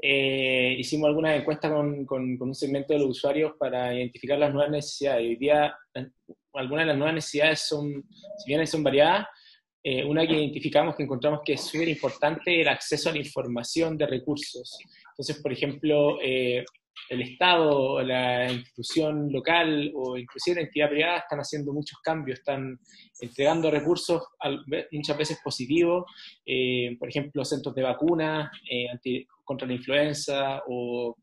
eh, 0.00 0.76
hicimos 0.78 1.08
algunas 1.08 1.40
encuestas 1.40 1.72
con, 1.72 2.04
con, 2.04 2.36
un 2.38 2.54
segmento 2.54 2.92
de 2.92 3.00
los 3.00 3.08
usuarios 3.08 3.54
para 3.58 3.94
identificar 3.94 4.38
las 4.38 4.52
nuevas 4.52 4.70
necesidades. 4.70 5.22
Hoy 5.22 5.36
día, 5.36 5.74
algunas 6.52 6.84
de 6.84 6.88
las 6.88 6.96
nuevas 6.96 7.14
necesidades 7.14 7.60
son, 7.62 8.04
si 8.36 8.44
bien 8.46 8.66
son 8.66 8.84
variadas, 8.84 9.26
eh, 9.82 10.04
una 10.04 10.26
que 10.26 10.34
identificamos, 10.34 10.96
que 10.96 11.04
encontramos 11.04 11.40
que 11.44 11.54
es 11.54 11.60
súper 11.60 11.88
importante, 11.88 12.60
el 12.60 12.68
acceso 12.68 13.08
a 13.08 13.12
la 13.12 13.18
información 13.18 13.96
de 13.96 14.06
recursos. 14.06 14.78
Entonces, 15.10 15.40
por 15.40 15.52
ejemplo, 15.52 16.18
eh, 16.22 16.64
el 17.08 17.22
Estado, 17.22 18.02
la 18.02 18.50
institución 18.50 19.32
local 19.32 19.92
o 19.94 20.18
inclusive 20.18 20.56
la 20.56 20.62
entidad 20.62 20.90
privada 20.90 21.18
están 21.18 21.38
haciendo 21.38 21.72
muchos 21.72 21.98
cambios, 22.00 22.40
están 22.40 22.78
entregando 23.20 23.70
recursos 23.70 24.22
muchas 24.90 25.16
veces 25.16 25.38
positivos, 25.42 26.04
por 26.98 27.08
ejemplo, 27.08 27.44
centros 27.44 27.74
de 27.74 27.82
vacunas, 27.82 28.50
eh, 28.70 29.24
contra 29.44 29.66
la 29.66 29.74
influenza 29.74 30.62
o 30.68 31.16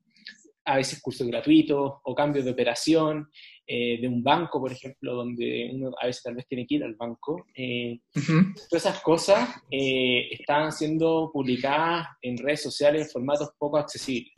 a 0.65 0.77
veces 0.77 1.01
cursos 1.01 1.27
gratuitos 1.27 1.93
o 2.03 2.15
cambios 2.15 2.43
de 2.45 2.51
operación 2.51 3.29
eh, 3.67 3.99
de 3.99 4.07
un 4.07 4.23
banco, 4.23 4.59
por 4.59 4.71
ejemplo, 4.71 5.13
donde 5.13 5.71
uno 5.73 5.91
a 6.01 6.07
veces 6.07 6.23
tal 6.23 6.35
vez 6.35 6.47
tiene 6.47 6.65
que 6.65 6.75
ir 6.75 6.83
al 6.83 6.95
banco. 6.95 7.45
Eh, 7.55 7.99
todas 8.13 8.85
esas 8.85 9.01
cosas 9.01 9.61
eh, 9.69 10.27
están 10.31 10.71
siendo 10.71 11.29
publicadas 11.31 12.07
en 12.21 12.37
redes 12.37 12.63
sociales 12.63 13.03
en 13.03 13.09
formatos 13.09 13.51
poco 13.57 13.77
accesibles. 13.77 14.33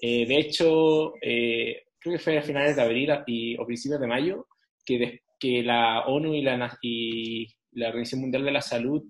de 0.00 0.38
hecho, 0.38 1.14
creo 1.20 2.16
que 2.16 2.18
fue 2.18 2.38
a 2.38 2.42
finales 2.42 2.76
de 2.76 2.82
abril 2.82 3.10
y, 3.26 3.56
o 3.56 3.66
principios 3.66 4.00
de 4.00 4.06
mayo 4.06 4.46
que, 4.84 5.22
que 5.40 5.62
la 5.62 6.06
ONU 6.06 6.34
y 6.34 6.42
la, 6.42 6.78
y 6.82 7.48
la 7.72 7.88
Organización 7.88 8.22
Mundial 8.22 8.44
de 8.44 8.52
la 8.52 8.60
Salud 8.60 9.02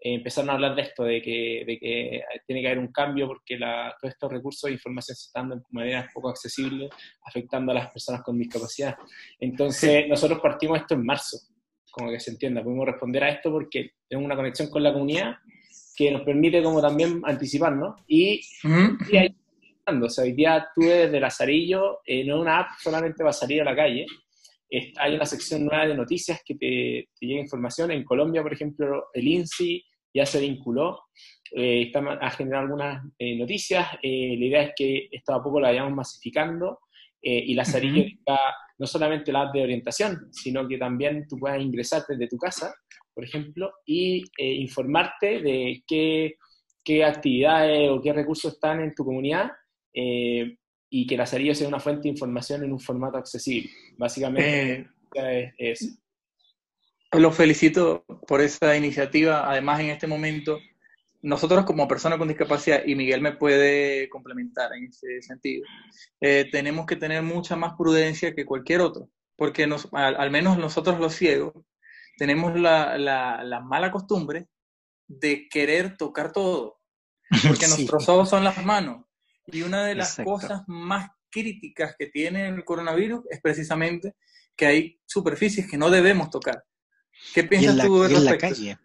eh, 0.00 0.14
empezaron 0.14 0.50
a 0.50 0.52
hablar 0.54 0.76
de 0.76 0.82
esto, 0.82 1.04
de 1.04 1.20
que, 1.20 1.64
de 1.66 1.78
que 1.78 2.22
tiene 2.46 2.62
que 2.62 2.68
haber 2.68 2.78
un 2.78 2.92
cambio 2.92 3.26
porque 3.26 3.58
la, 3.58 3.94
todos 4.00 4.14
estos 4.14 4.30
recursos 4.30 4.68
de 4.68 4.74
información 4.74 5.16
se 5.16 5.26
están 5.26 5.48
dando 5.48 5.64
de 5.64 5.78
manera 5.78 6.08
poco 6.14 6.28
accesible, 6.28 6.88
afectando 7.24 7.72
a 7.72 7.76
las 7.76 7.90
personas 7.90 8.22
con 8.22 8.38
discapacidad. 8.38 8.96
Entonces, 9.40 10.08
nosotros 10.08 10.40
partimos 10.40 10.78
esto 10.78 10.94
en 10.94 11.04
marzo, 11.04 11.38
como 11.90 12.10
que 12.10 12.20
se 12.20 12.30
entienda, 12.30 12.62
podemos 12.62 12.86
responder 12.86 13.24
a 13.24 13.30
esto 13.30 13.50
porque 13.50 13.90
tenemos 14.08 14.26
una 14.26 14.36
conexión 14.36 14.70
con 14.70 14.82
la 14.82 14.92
comunidad 14.92 15.36
que 15.96 16.12
nos 16.12 16.22
permite 16.22 16.62
como 16.62 16.80
también 16.80 17.20
anticiparnos 17.24 17.96
y, 18.06 18.40
y 19.10 19.16
ahí, 19.16 19.34
o 19.84 20.08
sea, 20.08 20.22
hoy 20.22 20.32
día 20.32 20.68
tú 20.74 20.82
desde 20.82 21.18
Lazarillo, 21.18 22.00
eh, 22.04 22.22
no 22.24 22.40
una 22.40 22.60
app 22.60 22.68
solamente 22.78 23.24
va 23.24 23.30
a 23.30 23.32
salir 23.32 23.62
a 23.62 23.64
la 23.64 23.74
calle, 23.74 24.06
hay 24.98 25.14
una 25.14 25.24
sección 25.24 25.64
nueva 25.64 25.86
de 25.86 25.94
noticias 25.94 26.42
que 26.44 26.54
te, 26.54 27.08
llega 27.20 27.40
información. 27.40 27.90
En 27.90 28.04
Colombia, 28.04 28.42
por 28.42 28.52
ejemplo, 28.52 29.06
el 29.14 29.26
INSI 29.26 29.82
ya 30.14 30.26
se 30.26 30.40
vinculó, 30.40 31.04
eh, 31.52 31.82
está 31.82 32.00
a 32.20 32.30
generar 32.30 32.64
algunas 32.64 33.04
eh, 33.18 33.36
noticias. 33.36 33.86
Eh, 34.02 34.36
la 34.38 34.44
idea 34.44 34.62
es 34.62 34.72
que 34.76 35.08
esto 35.10 35.34
a 35.34 35.42
poco 35.42 35.60
la 35.60 35.68
vayamos 35.68 35.92
masificando 35.92 36.80
y 37.20 37.52
la 37.52 37.64
Sarillo 37.64 38.04
no 38.78 38.86
solamente 38.86 39.32
la 39.32 39.42
app 39.42 39.52
de 39.52 39.64
orientación, 39.64 40.28
sino 40.30 40.68
que 40.68 40.78
también 40.78 41.26
tú 41.28 41.36
puedas 41.36 41.60
ingresar 41.60 42.04
desde 42.08 42.28
tu 42.28 42.38
casa, 42.38 42.72
por 43.12 43.24
ejemplo, 43.24 43.72
y 43.84 44.22
informarte 44.38 45.42
de 45.42 45.82
qué, 45.84 46.36
qué, 46.84 47.04
actividades 47.04 47.90
o 47.90 48.00
qué 48.00 48.12
recursos 48.12 48.54
están 48.54 48.80
en 48.80 48.94
tu 48.94 49.04
comunidad 49.04 49.50
y 49.92 51.06
que 51.06 51.16
Lazarillo 51.16 51.54
sea 51.54 51.68
una 51.68 51.80
fuente 51.80 52.02
de 52.02 52.10
información 52.10 52.62
en 52.62 52.72
un 52.72 52.80
formato 52.80 53.18
accesible. 53.18 53.68
Básicamente 53.96 54.88
eh, 55.14 55.52
es, 55.58 55.98
Los 57.12 57.34
felicito 57.34 58.04
por 58.26 58.40
esa 58.40 58.76
iniciativa. 58.76 59.50
Además, 59.50 59.80
en 59.80 59.90
este 59.90 60.06
momento, 60.06 60.58
nosotros 61.22 61.64
como 61.64 61.88
personas 61.88 62.18
con 62.18 62.28
discapacidad, 62.28 62.82
y 62.84 62.94
Miguel 62.94 63.20
me 63.20 63.32
puede 63.32 64.08
complementar 64.08 64.72
en 64.74 64.84
ese 64.84 65.22
sentido, 65.22 65.64
eh, 66.20 66.48
tenemos 66.50 66.86
que 66.86 66.96
tener 66.96 67.22
mucha 67.22 67.56
más 67.56 67.74
prudencia 67.76 68.34
que 68.34 68.44
cualquier 68.44 68.82
otro, 68.82 69.08
porque 69.36 69.66
nos, 69.66 69.88
al, 69.92 70.30
menos 70.30 70.58
nosotros 70.58 71.00
los 71.00 71.14
ciegos 71.14 71.54
tenemos 72.18 72.58
la, 72.58 72.98
la, 72.98 73.60
mala 73.60 73.90
costumbre 73.90 74.48
de 75.06 75.48
querer 75.48 75.96
tocar 75.96 76.32
todo, 76.32 76.80
porque 77.46 77.68
nuestros 77.68 78.08
ojos 78.08 78.28
son 78.28 78.44
las 78.44 78.62
manos 78.64 79.04
y 79.46 79.62
una 79.62 79.86
de 79.86 79.94
las 79.94 80.16
cosas 80.16 80.62
más 80.66 81.10
críticas 81.30 81.94
que 81.98 82.06
tiene 82.06 82.48
el 82.48 82.64
coronavirus 82.64 83.24
es 83.30 83.40
precisamente 83.40 84.14
que 84.56 84.66
hay 84.66 85.00
superficies 85.06 85.70
que 85.70 85.78
no 85.78 85.90
debemos 85.90 86.30
tocar. 86.30 86.64
¿Qué 87.34 87.44
piensas 87.44 87.86
tú 87.86 88.02
de 88.02 88.12
y 88.12 88.16
en 88.16 88.24
la 88.24 88.38
calle. 88.38 88.78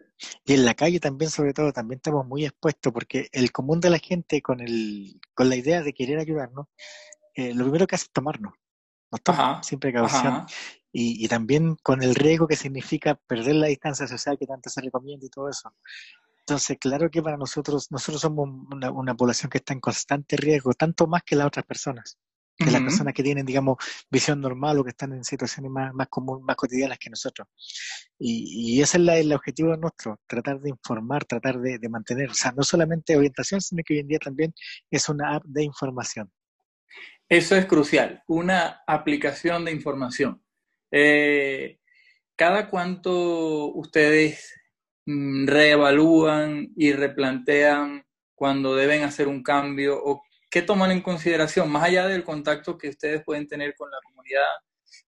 Y 0.45 0.53
en 0.53 0.65
la 0.65 0.73
calle 0.73 0.99
también, 0.99 1.29
sobre 1.29 1.53
todo, 1.53 1.73
también 1.73 1.97
estamos 1.97 2.25
muy 2.25 2.45
expuestos 2.45 2.93
porque 2.93 3.27
el 3.31 3.51
común 3.51 3.79
de 3.79 3.89
la 3.89 3.99
gente 3.99 4.41
con, 4.41 4.61
el, 4.61 5.19
con 5.33 5.49
la 5.49 5.55
idea 5.55 5.81
de 5.81 5.93
querer 5.93 6.19
ayudarnos, 6.19 6.67
eh, 7.35 7.53
lo 7.53 7.65
primero 7.65 7.87
que 7.87 7.95
hace 7.95 8.05
es 8.05 8.11
tomarnos. 8.11 8.53
Nos 9.11 9.21
toma 9.21 9.61
sin 9.63 9.79
precaución. 9.79 10.45
Y, 10.91 11.25
y, 11.25 11.27
también 11.27 11.75
con 11.81 12.03
el 12.03 12.13
riesgo 12.13 12.47
que 12.47 12.55
significa 12.55 13.15
perder 13.15 13.55
la 13.55 13.67
distancia 13.67 14.07
social 14.07 14.37
que 14.37 14.45
tanto 14.45 14.69
se 14.69 14.79
recomienda 14.79 15.25
y 15.25 15.29
todo 15.29 15.49
eso. 15.49 15.73
Entonces, 16.45 16.77
claro 16.77 17.09
que 17.09 17.23
para 17.23 17.37
nosotros, 17.37 17.89
nosotros 17.89 18.21
somos 18.21 18.49
una, 18.69 19.15
población 19.15 19.49
que 19.49 19.59
está 19.59 19.71
en 19.71 19.79
constante 19.79 20.35
riesgo, 20.35 20.73
tanto 20.73 21.07
más 21.07 21.23
que 21.23 21.37
las 21.37 21.47
otras 21.47 21.65
personas, 21.65 22.17
que 22.63 22.71
las 22.71 22.81
personas 22.81 23.13
que 23.13 23.23
tienen, 23.23 23.45
digamos, 23.45 23.77
visión 24.09 24.41
normal 24.41 24.79
o 24.79 24.83
que 24.83 24.91
están 24.91 25.13
en 25.13 25.23
situaciones 25.23 25.71
más, 25.71 25.93
más 25.93 26.07
comunes, 26.07 26.43
más 26.45 26.55
cotidianas 26.55 26.97
que 26.97 27.09
nosotros. 27.09 27.47
Y, 28.17 28.81
ese 28.81 28.97
es 28.97 29.07
el 29.07 29.33
objetivo 29.33 29.75
nuestro, 29.75 30.19
tratar 30.27 30.59
de 30.61 30.69
informar, 30.69 31.25
tratar 31.25 31.59
de, 31.59 31.89
mantener, 31.89 32.29
o 32.29 32.33
sea, 32.33 32.51
no 32.51 32.63
solamente 32.63 33.17
orientación, 33.17 33.59
sino 33.61 33.83
que 33.85 33.95
hoy 33.95 33.99
en 33.99 34.07
día 34.07 34.19
también 34.19 34.53
es 34.89 35.09
una 35.09 35.35
app 35.35 35.43
de 35.45 35.63
información. 35.63 36.31
Eso 37.27 37.55
es 37.55 37.65
crucial, 37.65 38.23
una 38.27 38.83
aplicación 38.87 39.65
de 39.65 39.71
información. 39.71 40.41
Eh, 40.91 41.79
¿Cada 42.35 42.69
cuánto 42.69 43.73
ustedes 43.73 44.53
mm, 45.05 45.47
reevalúan 45.47 46.71
y 46.75 46.93
replantean 46.93 48.05
cuando 48.35 48.75
deben 48.75 49.03
hacer 49.03 49.27
un 49.27 49.43
cambio 49.43 49.99
o 50.03 50.23
qué 50.53 50.61
toman 50.61 50.91
en 50.91 51.01
consideración, 51.01 51.71
más 51.71 51.85
allá 51.85 52.07
del 52.07 52.23
contacto 52.23 52.77
que 52.77 52.89
ustedes 52.89 53.23
pueden 53.23 53.47
tener 53.47 53.73
con 53.73 53.89
la 53.89 53.97
comunidad, 54.03 54.45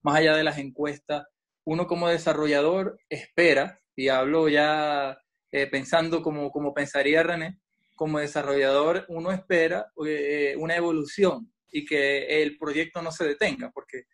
más 0.02 0.16
allá 0.16 0.36
de 0.36 0.44
las 0.44 0.58
encuestas, 0.58 1.24
uno 1.66 1.86
como 1.86 2.10
desarrollador 2.10 2.98
espera, 3.10 3.80
y 3.96 4.08
hablo 4.08 4.50
ya 4.50 5.16
eh, 5.52 5.68
pensando 5.68 6.24
como, 6.24 6.50
como 6.50 6.74
pensaría 6.74 7.22
René, 7.22 7.60
como 7.96 8.18
desarrollador 8.18 9.06
uno 9.08 9.32
espera 9.32 9.92
eh, 10.08 10.56
una 10.58 10.78
evolución 10.78 11.54
y 11.72 11.86
que 11.86 12.42
el 12.42 12.58
proyecto 12.58 13.04
no 13.04 13.12
se 13.12 13.26
detenga, 13.26 13.70
porque 13.72 14.06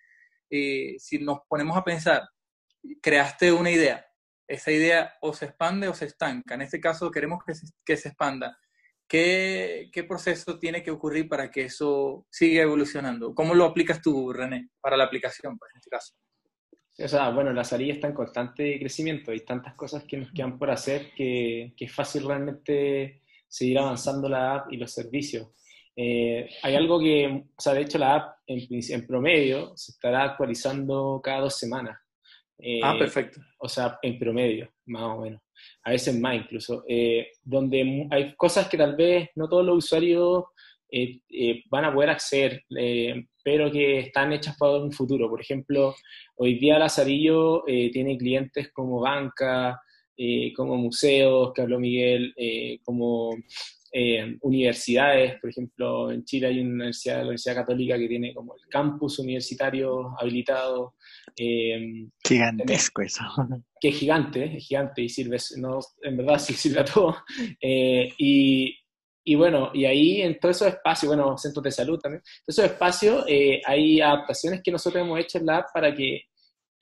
si 0.49 1.17
nos 1.19 1.39
ponemos 1.47 1.77
a 1.77 1.85
pensar, 1.85 2.27
creaste 3.01 3.53
una 3.53 3.71
idea, 3.71 4.05
esa 4.49 4.69
idea 4.69 5.13
o 5.21 5.33
se 5.33 5.45
expande 5.45 5.87
o 5.87 5.93
se 5.93 6.07
estanca, 6.07 6.55
en 6.55 6.63
este 6.63 6.81
caso 6.81 7.09
queremos 7.09 7.41
que 7.45 7.55
se, 7.55 7.67
que 7.85 7.95
se 7.95 8.09
expanda. 8.09 8.57
¿Qué, 9.11 9.89
¿Qué, 9.91 10.05
proceso 10.05 10.57
tiene 10.57 10.81
que 10.81 10.89
ocurrir 10.89 11.27
para 11.27 11.51
que 11.51 11.63
eso 11.63 12.25
siga 12.29 12.63
evolucionando? 12.63 13.35
¿Cómo 13.35 13.53
lo 13.53 13.65
aplicas 13.65 14.01
tú, 14.01 14.31
René, 14.31 14.69
para 14.79 14.95
la 14.95 15.03
aplicación, 15.03 15.57
pues, 15.57 15.69
en 15.73 15.79
este 15.79 15.89
caso? 15.89 16.13
o 16.97 17.07
sea, 17.09 17.29
bueno, 17.31 17.51
la 17.51 17.65
salida 17.65 17.91
está 17.91 18.07
en 18.07 18.13
constante 18.13 18.79
crecimiento, 18.79 19.31
hay 19.31 19.41
tantas 19.41 19.75
cosas 19.75 20.05
que 20.05 20.15
nos 20.15 20.31
quedan 20.31 20.57
por 20.57 20.71
hacer 20.71 21.11
que, 21.13 21.73
que 21.75 21.85
es 21.85 21.93
fácil 21.93 22.25
realmente 22.25 23.23
seguir 23.49 23.79
avanzando 23.79 24.29
la 24.29 24.55
app 24.55 24.71
y 24.71 24.77
los 24.77 24.93
servicios. 24.93 25.49
Eh, 25.93 26.47
hay 26.63 26.75
algo 26.75 26.97
que, 26.97 27.27
o 27.27 27.61
sea, 27.61 27.73
de 27.73 27.81
hecho 27.81 27.97
la 27.97 28.15
app 28.15 28.37
en, 28.47 28.61
en 28.69 29.07
promedio 29.07 29.75
se 29.75 29.91
estará 29.91 30.23
actualizando 30.23 31.19
cada 31.21 31.41
dos 31.41 31.59
semanas. 31.59 31.99
Eh, 32.57 32.79
ah, 32.81 32.95
perfecto. 32.97 33.41
O 33.59 33.67
sea, 33.67 33.99
en 34.01 34.17
promedio, 34.17 34.71
más 34.85 35.03
o 35.03 35.19
menos. 35.19 35.41
A 35.83 35.91
veces 35.91 36.19
más 36.19 36.35
incluso. 36.35 36.83
Eh, 36.87 37.27
donde 37.43 38.07
hay 38.11 38.35
cosas 38.35 38.67
que 38.67 38.77
tal 38.77 38.95
vez 38.95 39.29
no 39.35 39.49
todos 39.49 39.65
los 39.65 39.77
usuarios 39.77 40.43
van 41.69 41.85
a 41.85 41.93
poder 41.93 42.09
acceder, 42.09 42.65
pero 43.41 43.71
que 43.71 43.99
están 43.99 44.33
hechas 44.33 44.57
para 44.57 44.73
un 44.73 44.91
futuro. 44.91 45.29
Por 45.29 45.39
ejemplo, 45.39 45.95
hoy 46.35 46.59
día 46.59 46.77
Lazarillo 46.77 47.63
tiene 47.63 48.17
clientes 48.17 48.73
como 48.73 48.99
banca, 48.99 49.81
como 50.53 50.75
museos, 50.75 51.53
que 51.53 51.61
habló 51.61 51.79
Miguel, 51.79 52.35
como 52.83 53.37
eh, 53.93 54.37
universidades, 54.43 55.37
por 55.41 55.49
ejemplo, 55.49 56.11
en 56.11 56.23
Chile 56.23 56.47
hay 56.47 56.61
una 56.61 56.75
universidad, 56.75 57.17
la 57.17 57.23
Universidad 57.23 57.55
Católica, 57.55 57.97
que 57.97 58.07
tiene 58.07 58.33
como 58.33 58.55
el 58.55 58.61
campus 58.69 59.19
universitario 59.19 60.15
habilitado. 60.17 60.95
Eh, 61.43 62.07
Gigantesco 62.23 63.01
eso. 63.01 63.23
Que 63.81 63.89
es 63.89 63.97
gigante, 63.97 64.57
es 64.57 64.67
gigante 64.67 65.01
y 65.01 65.09
sirve, 65.09 65.37
no, 65.57 65.79
en 66.03 66.17
verdad 66.17 66.37
sí 66.37 66.53
sirve 66.53 66.81
a 66.81 66.85
todo. 66.85 67.17
Eh, 67.59 68.13
y, 68.19 68.77
y, 69.23 69.35
bueno, 69.35 69.71
y 69.73 69.85
ahí 69.85 70.21
en 70.21 70.39
todos 70.39 70.57
esos 70.57 70.67
espacios, 70.67 71.15
bueno, 71.15 71.35
centros 71.35 71.63
de 71.63 71.71
salud 71.71 71.99
también, 71.99 72.21
en 72.21 72.43
esos 72.45 72.65
espacios 72.65 73.25
hay 73.65 74.01
adaptaciones 74.01 74.61
que 74.63 74.71
nosotros 74.71 75.03
hemos 75.03 75.19
hecho 75.19 75.39
en 75.39 75.47
la 75.47 75.57
app 75.57 75.73
para 75.73 75.95
que 75.95 76.25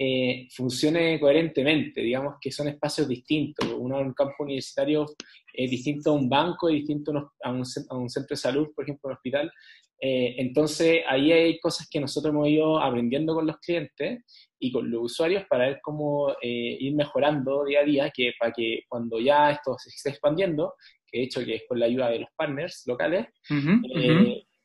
eh, 0.02 0.48
funcione 0.56 1.20
coherentemente, 1.20 2.00
digamos 2.00 2.36
que 2.40 2.54
son 2.54 2.70
espacios 2.70 3.06
distintos. 3.06 3.68
Uno 3.78 4.00
en 4.00 4.08
un 4.08 4.14
campo 4.14 4.46
universitario 4.46 5.06
es 5.54 5.70
distinto 5.70 6.12
a 6.12 6.14
un 6.14 6.30
banco, 6.30 6.70
es 6.70 6.76
distinto 6.76 7.34
a 7.44 7.52
un, 7.52 7.66
centro 7.66 8.28
de 8.30 8.38
salud, 8.38 8.70
por 8.74 8.86
ejemplo, 8.86 9.10
un 9.10 9.16
hospital. 9.16 9.52
Eh, 10.00 10.36
entonces, 10.38 11.02
ahí 11.06 11.34
hay 11.34 11.60
cosas 11.60 11.90
que 11.92 12.00
nosotros 12.00 12.34
hemos 12.34 12.48
ido 12.48 12.82
aprendiendo 12.82 13.36
con 13.36 13.46
los 13.46 13.58
clientes 13.58 14.24
y 14.60 14.72
con 14.72 14.92
los 14.92 15.04
usuarios 15.04 15.46
para 15.50 15.68
ver 15.68 15.80
cómo 15.82 16.32
eh, 16.42 16.78
ir 16.80 16.94
mejorando 16.94 17.64
día 17.66 17.80
a 17.80 17.86
día, 17.86 18.12
que 18.14 18.34
para 18.38 18.52
que 18.52 18.84
cuando 18.88 19.20
ya 19.20 19.52
esto 19.52 19.76
se 19.78 19.90
esté 19.90 20.10
expandiendo, 20.10 20.76
que 21.10 21.20
de 21.20 21.24
hecho 21.26 21.44
que 21.44 21.56
es 21.56 21.64
con 21.68 21.80
la 21.80 21.86
ayuda 21.86 22.10
de 22.10 22.20
los 22.20 22.30
partners 22.36 22.84
locales, 22.86 23.28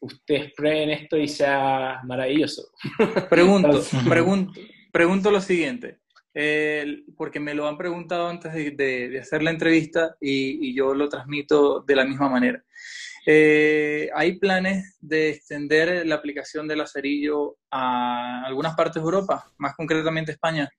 ustedes 0.01 0.53
prueben 0.55 0.91
esto 0.91 1.17
y 1.17 1.29
sea 1.29 2.01
maravilloso. 2.05 2.69
Pregunto, 3.31 3.81
pregunto, 4.09 4.61
pregunto 4.93 5.31
lo 5.31 5.41
siguiente, 5.41 6.01
porque 7.17 7.41
me 7.41 7.55
lo 7.55 7.67
han 7.69 7.79
preguntado 7.79 8.29
antes 8.29 8.53
de, 8.53 9.19
hacer 9.21 9.43
la 9.43 9.51
entrevista 9.51 10.17
y, 10.21 10.75
yo 10.75 10.95
lo 10.95 11.09
transmito 11.09 11.81
de 11.81 11.97
la 11.97 12.05
misma 12.05 12.29
manera. 12.29 12.63
Eh, 13.27 14.11
¿Hay 14.15 14.39
planes 14.39 14.99
de 15.01 15.31
extender 15.31 16.07
la 16.07 16.17
aplicación 16.17 16.69
de 16.69 16.77
Lazarillo 16.77 17.57
a 17.71 18.45
algunas 18.45 18.75
partes 18.75 18.97
de 18.97 19.07
Europa, 19.07 19.51
más 19.59 19.75
concretamente 19.75 20.33
España? 20.33 20.71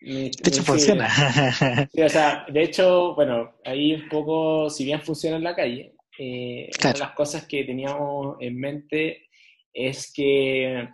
De 0.00 0.26
hecho, 0.26 0.62
funciona. 0.62 1.08
o 2.04 2.08
sea, 2.08 2.44
de 2.48 2.62
hecho, 2.62 3.14
bueno, 3.14 3.54
ahí 3.64 3.94
un 3.94 4.08
poco, 4.08 4.68
si 4.68 4.84
bien 4.84 5.00
funciona 5.00 5.36
en 5.36 5.44
la 5.44 5.56
calle, 5.56 5.94
eh, 6.18 6.68
una 6.80 6.92
de 6.92 6.98
las 6.98 7.12
cosas 7.12 7.46
que 7.46 7.64
teníamos 7.64 8.36
en 8.40 8.58
mente 8.58 9.28
es 9.72 10.12
que, 10.12 10.88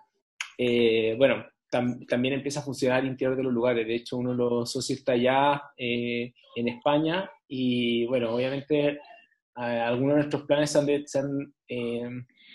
eh, 0.57 1.15
bueno, 1.19 1.45
también 1.71 2.35
empieza 2.35 2.61
a 2.61 2.65
funcionar 2.65 3.01
al 3.01 3.07
interior 3.07 3.37
de 3.37 3.43
los 3.43 3.53
lugares. 3.53 3.87
De 3.87 3.97
hecho, 3.97 4.17
uno 4.17 4.31
de 4.31 4.37
los 4.37 4.73
socios 4.73 4.99
está 4.99 5.17
ya 5.17 5.61
eh, 5.77 6.33
en 6.57 6.69
España 6.69 7.31
y, 7.47 8.07
bueno, 8.07 8.35
obviamente 8.35 8.99
algunos 9.55 10.15
de 10.15 10.21
nuestros 10.21 10.43
planes 10.45 10.71
se 10.71 11.19
han, 11.19 11.55
eh, 11.69 12.09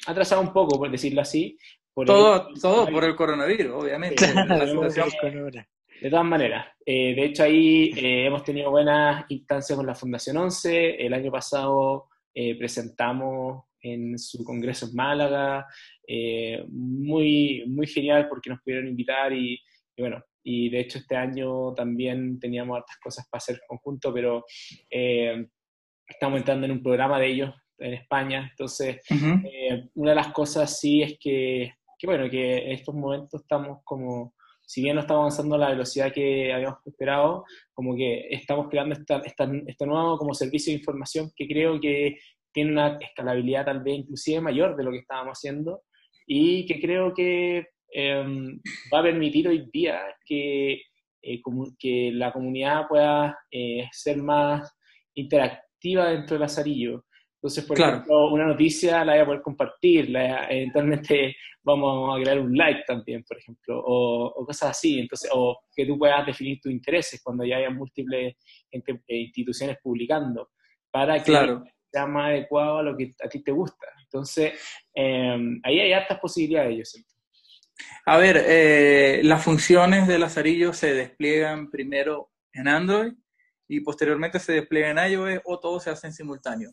atrasado 0.07 0.41
un 0.41 0.53
poco, 0.53 0.77
por 0.77 0.89
decirlo 0.89 1.21
así. 1.21 1.57
todo 1.93 2.47
todo 2.61 2.87
por 2.87 3.03
el 3.03 3.15
coronavirus, 3.15 3.83
obviamente. 3.83 4.25
de 6.01 6.09
todas 6.09 6.25
maneras, 6.25 6.67
eh, 6.85 7.15
de 7.15 7.25
hecho 7.25 7.43
ahí 7.43 7.91
hemos 7.95 8.43
tenido 8.43 8.69
buenas 8.71 9.25
instancias 9.29 9.77
con 9.77 9.85
la 9.85 9.95
Fundación 9.95 10.37
11. 10.37 11.05
El 11.05 11.13
año 11.13 11.31
pasado 11.31 12.09
presentamos 12.59 13.63
en 13.85 14.17
su 14.17 14.43
congreso 14.43 14.87
en 14.87 14.95
Málaga, 14.95 15.67
eh, 16.07 16.65
muy, 16.69 17.63
muy 17.67 17.87
genial 17.87 18.27
porque 18.27 18.49
nos 18.49 18.61
pudieron 18.61 18.87
invitar 18.87 19.31
y, 19.33 19.59
bueno, 19.97 20.23
y 20.43 20.69
de 20.69 20.79
hecho 20.81 20.99
este 20.99 21.15
año 21.15 21.73
también 21.73 22.39
teníamos 22.39 22.81
otras 22.81 22.97
cosas 22.99 23.27
para 23.29 23.39
hacer 23.39 23.61
conjunto, 23.67 24.13
pero 24.13 24.43
eh, 24.89 25.47
estamos 26.07 26.39
entrando 26.39 26.65
en 26.65 26.73
un 26.73 26.83
programa 26.83 27.19
de 27.19 27.27
ellos 27.27 27.53
en 27.77 27.93
España, 27.93 28.47
entonces 28.51 29.01
eh, 29.09 29.89
una 29.95 30.11
de 30.11 30.15
las 30.15 30.31
cosas 30.31 30.79
sí 30.79 31.01
es 31.01 31.17
que, 31.19 31.73
que, 31.97 32.07
bueno, 32.07 32.29
que 32.29 32.57
en 32.57 32.71
estos 32.71 32.95
momentos 32.95 33.41
estamos 33.41 33.79
como 33.83 34.33
si 34.67 34.81
bien 34.81 34.95
no 34.95 35.01
estamos 35.01 35.21
avanzando 35.21 35.55
a 35.55 35.59
la 35.59 35.69
velocidad 35.69 36.11
que 36.11 36.51
habíamos 36.51 36.79
esperado, 36.85 37.43
como 37.73 37.95
que 37.95 38.27
estamos 38.31 38.67
creando 38.69 38.95
esta, 38.95 39.17
esta, 39.19 39.47
este 39.67 39.85
nuevo 39.85 40.17
como 40.17 40.33
servicio 40.33 40.73
de 40.73 40.79
información 40.79 41.31
que 41.35 41.47
creo 41.47 41.79
que 41.79 42.17
tiene 42.51 42.71
una 42.71 42.97
escalabilidad 42.99 43.65
tal 43.65 43.83
vez 43.83 43.99
inclusive 43.99 44.41
mayor 44.41 44.75
de 44.75 44.83
lo 44.83 44.91
que 44.91 44.99
estábamos 44.99 45.37
haciendo 45.37 45.81
y 46.25 46.65
que 46.65 46.79
creo 46.79 47.13
que 47.13 47.67
em, 47.91 48.59
va 48.93 48.99
a 48.99 49.03
permitir 49.03 49.47
hoy 49.47 49.69
día 49.71 50.01
que, 50.25 50.81
eh, 51.21 51.41
que 51.77 52.11
la 52.13 52.31
comunidad 52.31 52.87
pueda 52.87 53.37
eh, 53.51 53.87
ser 53.91 54.17
más 54.17 54.73
interactiva 55.13 55.64
dentro 55.93 56.35
del 56.35 56.41
Lazarillo. 56.41 57.05
Entonces, 57.35 57.65
por 57.65 57.79
ejemplo, 57.79 58.31
una 58.31 58.47
noticia 58.47 59.05
la 59.05 59.13
voy 59.13 59.21
a 59.21 59.25
poder 59.25 59.41
compartir, 59.41 60.09
la, 60.09 60.47
eventualmente 60.49 61.35
vamos 61.63 62.17
a 62.17 62.21
crear 62.21 62.39
un 62.39 62.57
like 62.57 62.83
también, 62.87 63.23
por 63.23 63.37
ejemplo, 63.37 63.83
o, 63.85 64.45
cosas 64.45 64.71
así. 64.71 64.99
Entonces, 64.99 65.29
o 65.33 65.59
que 65.75 65.85
tú 65.85 65.97
puedas 65.97 66.25
definir 66.25 66.59
tus 66.59 66.71
intereses 66.71 67.21
cuando 67.23 67.45
ya 67.45 67.57
haya 67.57 67.69
múltiples 67.69 68.35
eh, 68.71 68.81
instituciones 69.07 69.77
publicando, 69.83 70.49
para 70.91 71.17
que 71.19 71.25
claro 71.25 71.63
sea 71.95 72.07
más 72.07 72.29
adecuado 72.29 72.79
a 72.79 72.83
lo 72.83 72.97
que 72.97 73.13
a 73.23 73.29
ti 73.29 73.41
te 73.41 73.51
gusta. 73.51 73.87
Entonces, 74.03 74.53
em, 74.93 75.61
ahí 75.63 75.79
hay 75.79 75.93
hartas 75.93 76.19
posibilidades, 76.19 76.77
yo 76.77 76.83
siento. 76.83 77.09
A 78.05 78.17
ver, 78.17 78.43
eh, 78.45 79.21
las 79.23 79.43
funciones 79.43 80.07
de 80.07 80.19
Lazarillo 80.19 80.73
se 80.73 80.93
despliegan 80.93 81.69
primero 81.71 82.31
en 82.53 82.67
Android 82.67 83.13
y 83.67 83.79
posteriormente 83.81 84.39
se 84.39 84.53
despliegan 84.53 84.97
en 84.97 85.11
iOS 85.11 85.41
o 85.45 85.59
todo 85.59 85.79
se 85.79 85.89
hace 85.89 86.07
en 86.07 86.13
simultáneo. 86.13 86.71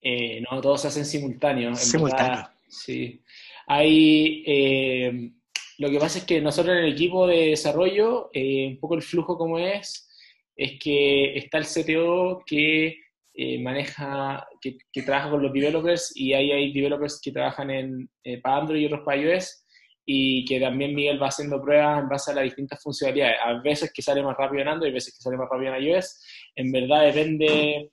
Eh, 0.00 0.42
no, 0.42 0.60
todo 0.60 0.78
se 0.78 0.88
hace 0.88 1.00
en 1.00 1.06
simultáneo. 1.06 1.74
simultáneo. 1.74 2.48
sí. 2.68 3.22
Hay, 3.68 4.44
eh, 4.46 5.32
lo 5.78 5.90
que 5.90 5.98
pasa 5.98 6.18
es 6.18 6.24
que 6.24 6.40
nosotros 6.40 6.76
en 6.76 6.84
el 6.84 6.92
equipo 6.92 7.26
de 7.26 7.48
desarrollo, 7.48 8.30
un 8.32 8.78
poco 8.78 8.94
el 8.94 9.02
flujo 9.02 9.36
como 9.36 9.58
es, 9.58 10.08
es 10.56 10.78
que 10.78 11.36
está 11.36 11.58
el 11.58 11.66
CTO 11.66 12.42
que 12.46 12.96
eh, 13.38 13.58
maneja, 13.58 14.48
que, 14.62 14.78
trabaja 15.02 15.28
con 15.28 15.42
los 15.42 15.52
developers 15.52 16.10
y 16.16 16.32
ahí 16.32 16.50
hay 16.52 16.72
developers 16.72 17.20
que 17.22 17.32
trabajan 17.32 17.70
en, 17.70 18.10
eh, 18.24 18.40
para 18.40 18.56
Android 18.56 18.80
y 18.80 18.86
otros 18.86 19.02
para 19.04 19.18
iOS 19.18 19.65
y 20.06 20.44
que 20.44 20.60
también 20.60 20.94
Miguel 20.94 21.20
va 21.20 21.26
haciendo 21.26 21.60
pruebas 21.60 22.00
en 22.00 22.08
base 22.08 22.30
a 22.30 22.34
las 22.34 22.44
distintas 22.44 22.80
funcionalidades. 22.80 23.36
A 23.44 23.60
veces 23.60 23.92
que 23.92 24.02
sale 24.02 24.22
más 24.22 24.36
rápido 24.36 24.62
en 24.62 24.68
Android, 24.68 24.92
a 24.92 24.94
veces 24.94 25.14
que 25.14 25.22
sale 25.22 25.36
más 25.36 25.48
rápido 25.50 25.74
en 25.74 25.82
iOS. 25.82 26.24
En 26.54 26.70
verdad 26.70 27.06
depende, 27.06 27.90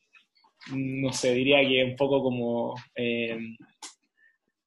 no 0.72 1.12
sé, 1.12 1.34
diría 1.34 1.68
que 1.68 1.84
un 1.84 1.96
poco 1.96 2.22
como... 2.22 2.76
Eh, 2.96 3.38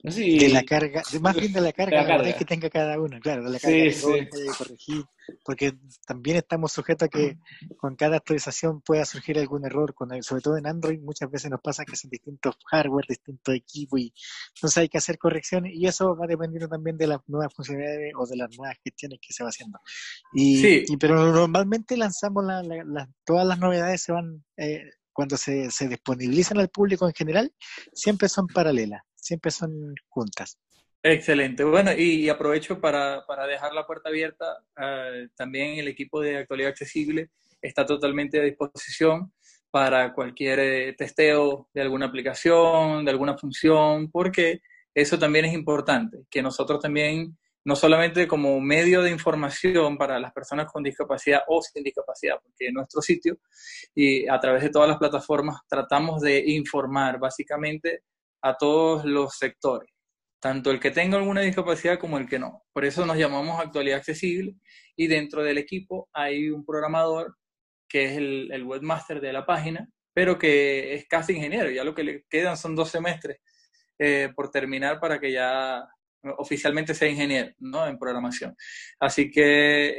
de 0.02 0.48
la 0.50 0.62
carga, 0.62 1.02
más 1.20 1.35
bien 1.35 1.52
de 1.52 1.61
la 1.61 1.72
carga, 1.72 2.37
que 2.37 2.44
tenga 2.44 2.70
cada 2.70 3.00
uno, 3.00 3.18
claro, 3.20 3.44
de 3.44 3.50
la 3.50 3.59
carga 3.59 3.76
que 3.76 4.52
corregir, 4.56 5.04
porque 5.44 5.72
también 6.06 6.37
estamos 6.37 6.72
sujetos 6.72 7.06
a 7.06 7.09
que 7.09 7.38
con 7.76 7.96
cada 7.96 8.18
actualización 8.18 8.82
pueda 8.82 9.04
surgir 9.04 9.38
algún 9.38 9.64
error, 9.64 9.94
con 9.94 10.22
sobre 10.22 10.42
todo 10.42 10.59
en 10.59 10.66
Android 10.66 11.00
muchas 11.00 11.30
veces 11.30 11.50
nos 11.50 11.61
pasa 11.61 11.85
que 11.85 11.96
son 11.96 12.11
distintos 12.11 12.56
hardware, 12.70 13.06
distintos 13.09 13.54
equipos, 13.54 14.00
y 14.00 14.12
entonces 14.54 14.78
hay 14.78 14.88
que 14.88 14.98
hacer 14.98 15.18
correcciones 15.18 15.72
y 15.74 15.87
eso 15.87 16.14
va 16.16 16.26
dependiendo 16.26 16.68
también 16.68 16.96
de 16.96 17.06
las 17.06 17.20
nuevas 17.26 17.52
funcionalidades 17.54 18.12
o 18.16 18.26
de 18.26 18.37
las 18.37 18.56
nuevas 18.56 18.76
gestiones 18.85 19.18
que 19.20 19.32
se 19.32 19.42
va 19.42 19.48
haciendo. 19.48 19.78
Y, 20.35 20.96
pero 20.98 21.32
normalmente 21.32 21.96
lanzamos 21.96 22.44
todas 23.24 23.46
las 23.46 23.59
novedades 23.59 24.02
se 24.02 24.12
van 24.12 24.44
eh, 24.56 24.82
cuando 25.12 25.37
se, 25.38 25.70
se 25.70 25.88
disponibilizan 25.88 26.59
al 26.59 26.68
público 26.68 27.09
en 27.09 27.14
general, 27.14 27.52
siempre 27.92 28.28
son 28.28 28.46
paralelas 28.46 29.02
siempre 29.26 29.50
son 29.50 29.94
juntas. 30.08 30.58
Excelente. 31.02 31.62
Bueno, 31.62 31.92
y, 31.96 32.28
aprovecho 32.28 32.80
para, 32.80 33.24
dejar 33.48 33.72
la 33.72 33.86
puerta 33.86 34.08
abierta. 34.08 34.58
Eh, 34.76 35.28
también 35.36 35.78
el 35.78 35.88
equipo 35.88 36.20
de 36.20 36.38
actualidad 36.38 36.70
accesible 36.70 37.30
está 37.60 37.86
totalmente 37.86 38.40
a 38.40 38.42
disposición 38.42 39.32
para 39.70 40.12
cualquier 40.12 40.58
eh, 40.58 40.94
testeo 40.94 41.68
de 41.72 41.82
alguna 41.82 42.06
aplicación, 42.06 43.04
de 43.04 43.10
alguna 43.10 43.36
función, 43.36 44.10
porque 44.10 44.60
eso 44.94 45.18
también 45.18 45.44
es 45.44 45.52
importante, 45.52 46.24
que 46.30 46.42
nosotros 46.42 46.80
también, 46.80 47.36
no 47.64 47.76
solamente 47.76 48.26
como 48.26 48.58
medio 48.60 49.02
de 49.02 49.10
información 49.10 49.98
para 49.98 50.18
las 50.18 50.32
personas 50.32 50.72
con 50.72 50.82
discapacidad 50.82 51.42
o 51.46 51.60
sin 51.60 51.84
discapacidad, 51.84 52.36
porque 52.42 52.68
en 52.68 52.74
nuestro 52.74 53.02
sitio 53.02 53.38
y 53.94 54.26
a 54.26 54.40
través 54.40 54.62
de 54.62 54.70
todas 54.70 54.88
las 54.88 54.98
plataformas 54.98 55.60
tratamos 55.68 56.22
de 56.22 56.42
informar 56.46 57.18
básicamente 57.18 58.02
a 58.42 58.57
todos 58.57 59.05
los 59.05 59.37
sectores, 59.37 59.90
tanto 60.40 60.70
el 60.70 60.81
que 60.81 60.90
tenga 60.90 61.18
alguna 61.18 61.40
discapacidad 61.40 61.99
como 61.99 62.18
el 62.18 62.29
que 62.29 62.38
no. 62.38 62.62
Por 62.72 62.85
eso 62.85 63.07
nos 63.07 63.16
llamamos 63.16 63.61
actualidad 63.61 63.99
accesible 63.99 64.57
y 64.96 65.07
dentro 65.07 65.42
del 65.42 65.59
equipo 65.59 66.09
hay 66.12 66.51
un 66.51 66.64
programador 66.64 67.37
que 67.88 68.05
es 68.05 68.16
el, 68.16 68.64
webmaster 68.64 69.20
de 69.20 69.33
la 69.33 69.46
página, 69.46 69.88
pero 70.12 70.38
que 70.38 70.94
es 70.94 71.07
casi 71.07 71.35
ingeniero, 71.35 71.70
ya 71.70 71.85
lo 71.85 71.94
que 71.94 72.05
le 72.05 72.25
quedan 72.29 72.57
son 72.57 72.75
dos 72.75 72.90
semestres 72.90 73.38
eh, 73.99 74.31
por 74.35 74.51
terminar 74.51 75.01
para 75.01 75.20
que 75.20 75.33
ya 75.33 75.87
oficialmente 76.38 76.94
sea 76.94 77.09
ingeniero 77.09 77.53
¿no? 77.59 77.87
en 77.87 77.99
programación. 77.99 78.57
Así 78.99 79.31
que 79.31 79.94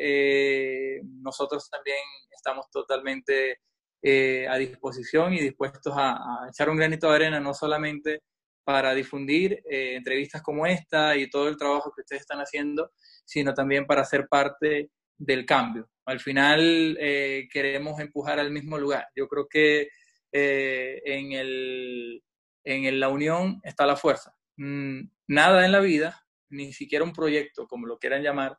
eh, 0.98 1.02
nosotros 1.22 1.70
también 1.70 1.98
estamos 2.32 2.70
totalmente 2.70 3.62
eh, 4.02 4.48
a 4.48 4.58
disposición 4.58 5.34
y 5.34 5.42
dispuestos 5.42 5.92
a, 5.98 6.48
echar 6.50 6.70
un 6.70 6.78
granito 6.78 7.10
de 7.10 7.16
arena, 7.16 7.40
no 7.40 7.54
solamente 7.54 8.22
para 8.64 8.94
difundir 8.94 9.64
eh, 9.70 9.96
entrevistas 9.96 10.42
como 10.44 10.68
esta 10.68 11.16
y 11.16 11.30
todo 11.30 11.48
el 11.48 11.58
trabajo 11.58 11.92
que 11.96 12.02
ustedes 12.02 12.22
están 12.22 12.40
haciendo, 12.40 12.92
sino 13.26 13.54
también 13.54 13.86
para 13.88 14.06
ser 14.06 14.28
parte 14.28 14.92
del 15.18 15.46
cambio. 15.46 15.90
Al 16.06 16.20
final 16.20 16.98
eh, 17.00 17.48
queremos 17.52 18.00
empujar 18.00 18.40
al 18.40 18.52
mismo 18.52 18.78
lugar. 18.78 19.08
Yo 19.16 19.28
creo 19.28 19.48
que 19.48 19.90
en, 20.32 21.32
el, 21.32 22.24
en 22.64 23.00
la 23.00 23.10
unión 23.10 23.60
está 23.64 23.88
la 23.88 23.96
fuerza. 23.96 24.36
Mm, 24.58 25.10
nada 25.28 25.66
en 25.66 25.72
la 25.72 25.80
vida, 25.80 26.24
ni 26.50 26.72
siquiera 26.74 27.04
un 27.04 27.14
proyecto, 27.14 27.68
como 27.68 27.88
lo 27.88 27.98
quieran 27.98 28.22
llamar, 28.22 28.58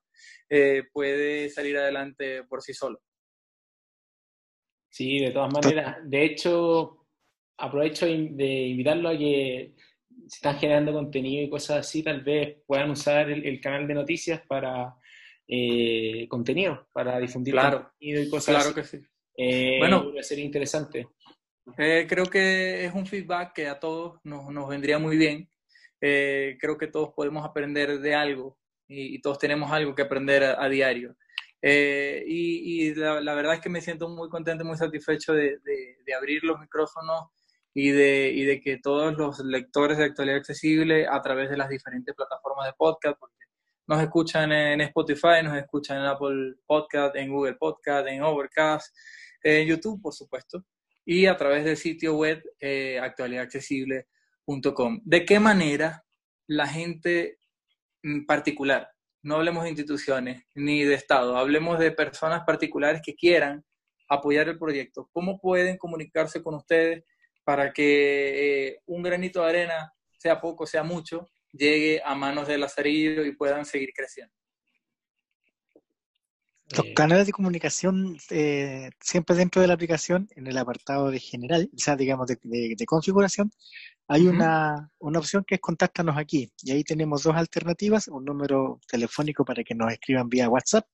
puede 0.93 1.49
salir 1.51 1.79
adelante 1.79 2.43
por 2.45 2.63
sí 2.63 2.75
solo. 2.75 3.01
Sí, 4.99 5.21
de 5.21 5.31
todas 5.31 5.53
maneras. 5.53 5.99
De 6.03 6.25
hecho, 6.25 7.07
aprovecho 7.57 8.05
de 8.07 8.67
invitarlo 8.67 9.11
a 9.11 9.17
que 9.17 9.75
si 10.27 10.35
están 10.35 10.59
generando 10.59 10.93
contenido 10.93 11.45
y 11.45 11.49
cosas 11.49 11.79
así, 11.79 12.03
tal 12.03 12.23
vez 12.23 12.57
puedan 12.67 12.91
usar 12.91 13.31
el, 13.31 13.61
canal 13.61 13.87
de 13.87 13.95
noticias 13.95 14.43
para 14.49 14.97
eh, 15.47 16.27
contenido, 16.29 16.89
para 16.93 17.21
difundir 17.21 17.55
claro, 17.55 17.91
contenido 17.91 18.23
y 18.23 18.29
cosas 18.29 18.57
Claro 18.57 18.75
que 18.75 18.83
sí. 18.83 18.99
Eh, 19.37 19.79
bueno, 19.79 20.13
ser 20.21 20.41
interesante. 20.41 21.07
Eh, 21.79 22.05
creo 22.09 22.27
que 22.27 22.85
es 22.85 22.93
un 22.93 23.07
feedback 23.07 23.53
que 23.53 23.69
a 23.69 23.79
todos 23.79 24.19
nos, 24.25 24.51
nos 24.51 24.69
vendría 24.69 24.99
muy 24.99 25.17
bien. 25.17 25.49
Eh, 26.01 26.59
creo 26.61 26.77
que 26.77 26.89
todos 26.89 27.11
podemos 27.15 27.45
aprender 27.45 28.01
de 28.01 28.15
algo 28.17 28.59
y, 28.89 29.21
todos 29.21 29.39
tenemos 29.39 29.71
algo 29.71 29.95
que 29.95 30.03
aprender 30.03 30.43
a, 30.43 30.69
diario. 30.69 31.15
Y, 31.63 32.89
y 32.89 32.95
la, 32.95 33.35
verdad 33.35 33.55
es 33.55 33.61
que 33.61 33.69
me 33.69 33.81
siento 33.81 34.09
muy 34.09 34.29
contento, 34.29 34.65
muy 34.65 34.77
satisfecho 34.77 35.33
de, 35.33 35.59
de, 35.59 35.99
de 36.05 36.15
abrir 36.15 36.45
los 36.45 36.61
micrófonos 36.61 37.31
y 37.75 37.91
de, 37.91 38.33
y 38.35 38.45
de 38.45 38.61
que 38.61 38.79
todos 38.79 39.17
los 39.17 39.39
lectores 39.41 39.99
de 39.99 40.05
actualidad 40.05 40.39
accesible 40.39 41.07
a 41.07 41.21
través 41.23 41.51
de 41.51 41.57
las 41.57 41.69
diferentes 41.69 42.15
plataformas 42.15 42.67
de 42.67 42.73
podcast, 42.73 43.19
porque 43.19 43.37
nos 43.87 44.03
escuchan 44.03 44.53
en 44.53 44.81
Spotify, 44.83 45.43
nos 45.45 45.57
escuchan 45.57 45.99
en 45.99 46.07
Apple 46.07 46.55
Podcast, 46.67 47.17
en 47.17 47.31
Google 47.31 47.55
Podcast, 47.55 48.07
en 48.09 48.23
Overcast, 48.23 48.95
en 49.43 49.67
YouTube, 49.67 50.03
por 50.03 50.13
supuesto, 50.13 50.65
y 51.05 51.27
a 51.27 51.37
través 51.37 51.65
del 51.65 51.77
sitio 51.77 52.17
web 52.17 52.43
eh, 52.61 52.99
actualidadaccesible.com. 53.01 55.01
¿De 55.05 55.25
qué 55.25 55.41
manera 55.41 56.05
la 56.47 56.67
gente 56.67 57.39
particular, 58.27 58.91
no 59.29 59.37
hablemos 59.37 59.63
de 59.63 59.71
instituciones 59.71 60.43
ni 60.55 60.83
de 60.85 60.95
Estado, 60.95 61.37
hablemos 61.37 61.79
de 61.79 61.93
personas 61.93 62.43
particulares 62.47 63.01
que 63.05 63.15
quieran 63.15 63.65
apoyar 64.09 64.49
el 64.49 64.59
proyecto, 64.59 65.09
cómo 65.13 65.39
pueden 65.39 65.77
comunicarse 65.77 66.43
con 66.43 66.55
ustedes? 66.55 67.05
para 67.49 67.73
que 67.73 68.67
eh, 68.67 68.83
un 68.85 69.03
granito 69.03 69.41
de 69.41 69.49
arena, 69.49 69.95
sea 70.19 70.39
poco, 70.39 70.67
sea 70.67 70.83
mucho, 70.83 71.31
llegue 71.51 71.99
a 72.05 72.15
manos 72.15 72.47
de 72.47 72.59
Lazarillo 72.59 73.25
y 73.25 73.35
puedan 73.35 73.65
seguir 73.65 73.89
creciendo. 73.97 74.35
Los 76.77 76.85
eh, 76.85 76.93
canales 76.93 77.25
de 77.25 77.33
comunicación 77.33 78.19
eh, 78.29 78.91
siempre 79.01 79.35
dentro 79.35 79.63
de 79.63 79.69
la 79.69 79.73
aplicación, 79.73 80.29
en 80.37 80.47
el 80.47 80.59
apartado 80.59 81.11
de 81.11 81.21
general, 81.21 81.71
o 81.75 81.79
sea, 81.79 81.97
digamos 81.97 82.27
de, 82.29 82.77
configuración, 82.85 83.51
hay 84.09 84.27
una, 84.27 84.91
una, 84.99 85.19
opción 85.19 85.45
que 85.47 85.57
es 85.57 85.61
contáctanos 85.61 86.17
aquí. 86.17 86.51
Y 86.63 86.73
ahí 86.73 86.83
tenemos 86.83 87.23
dos 87.23 87.37
alternativas, 87.37 88.09
un 88.09 88.25
número 88.25 88.81
telefónico 88.89 89.45
para 89.45 89.63
que 89.63 89.75
nos 89.75 89.93
escriban 89.93 90.31
vía 90.31 90.49
WhatsApp 90.49 90.87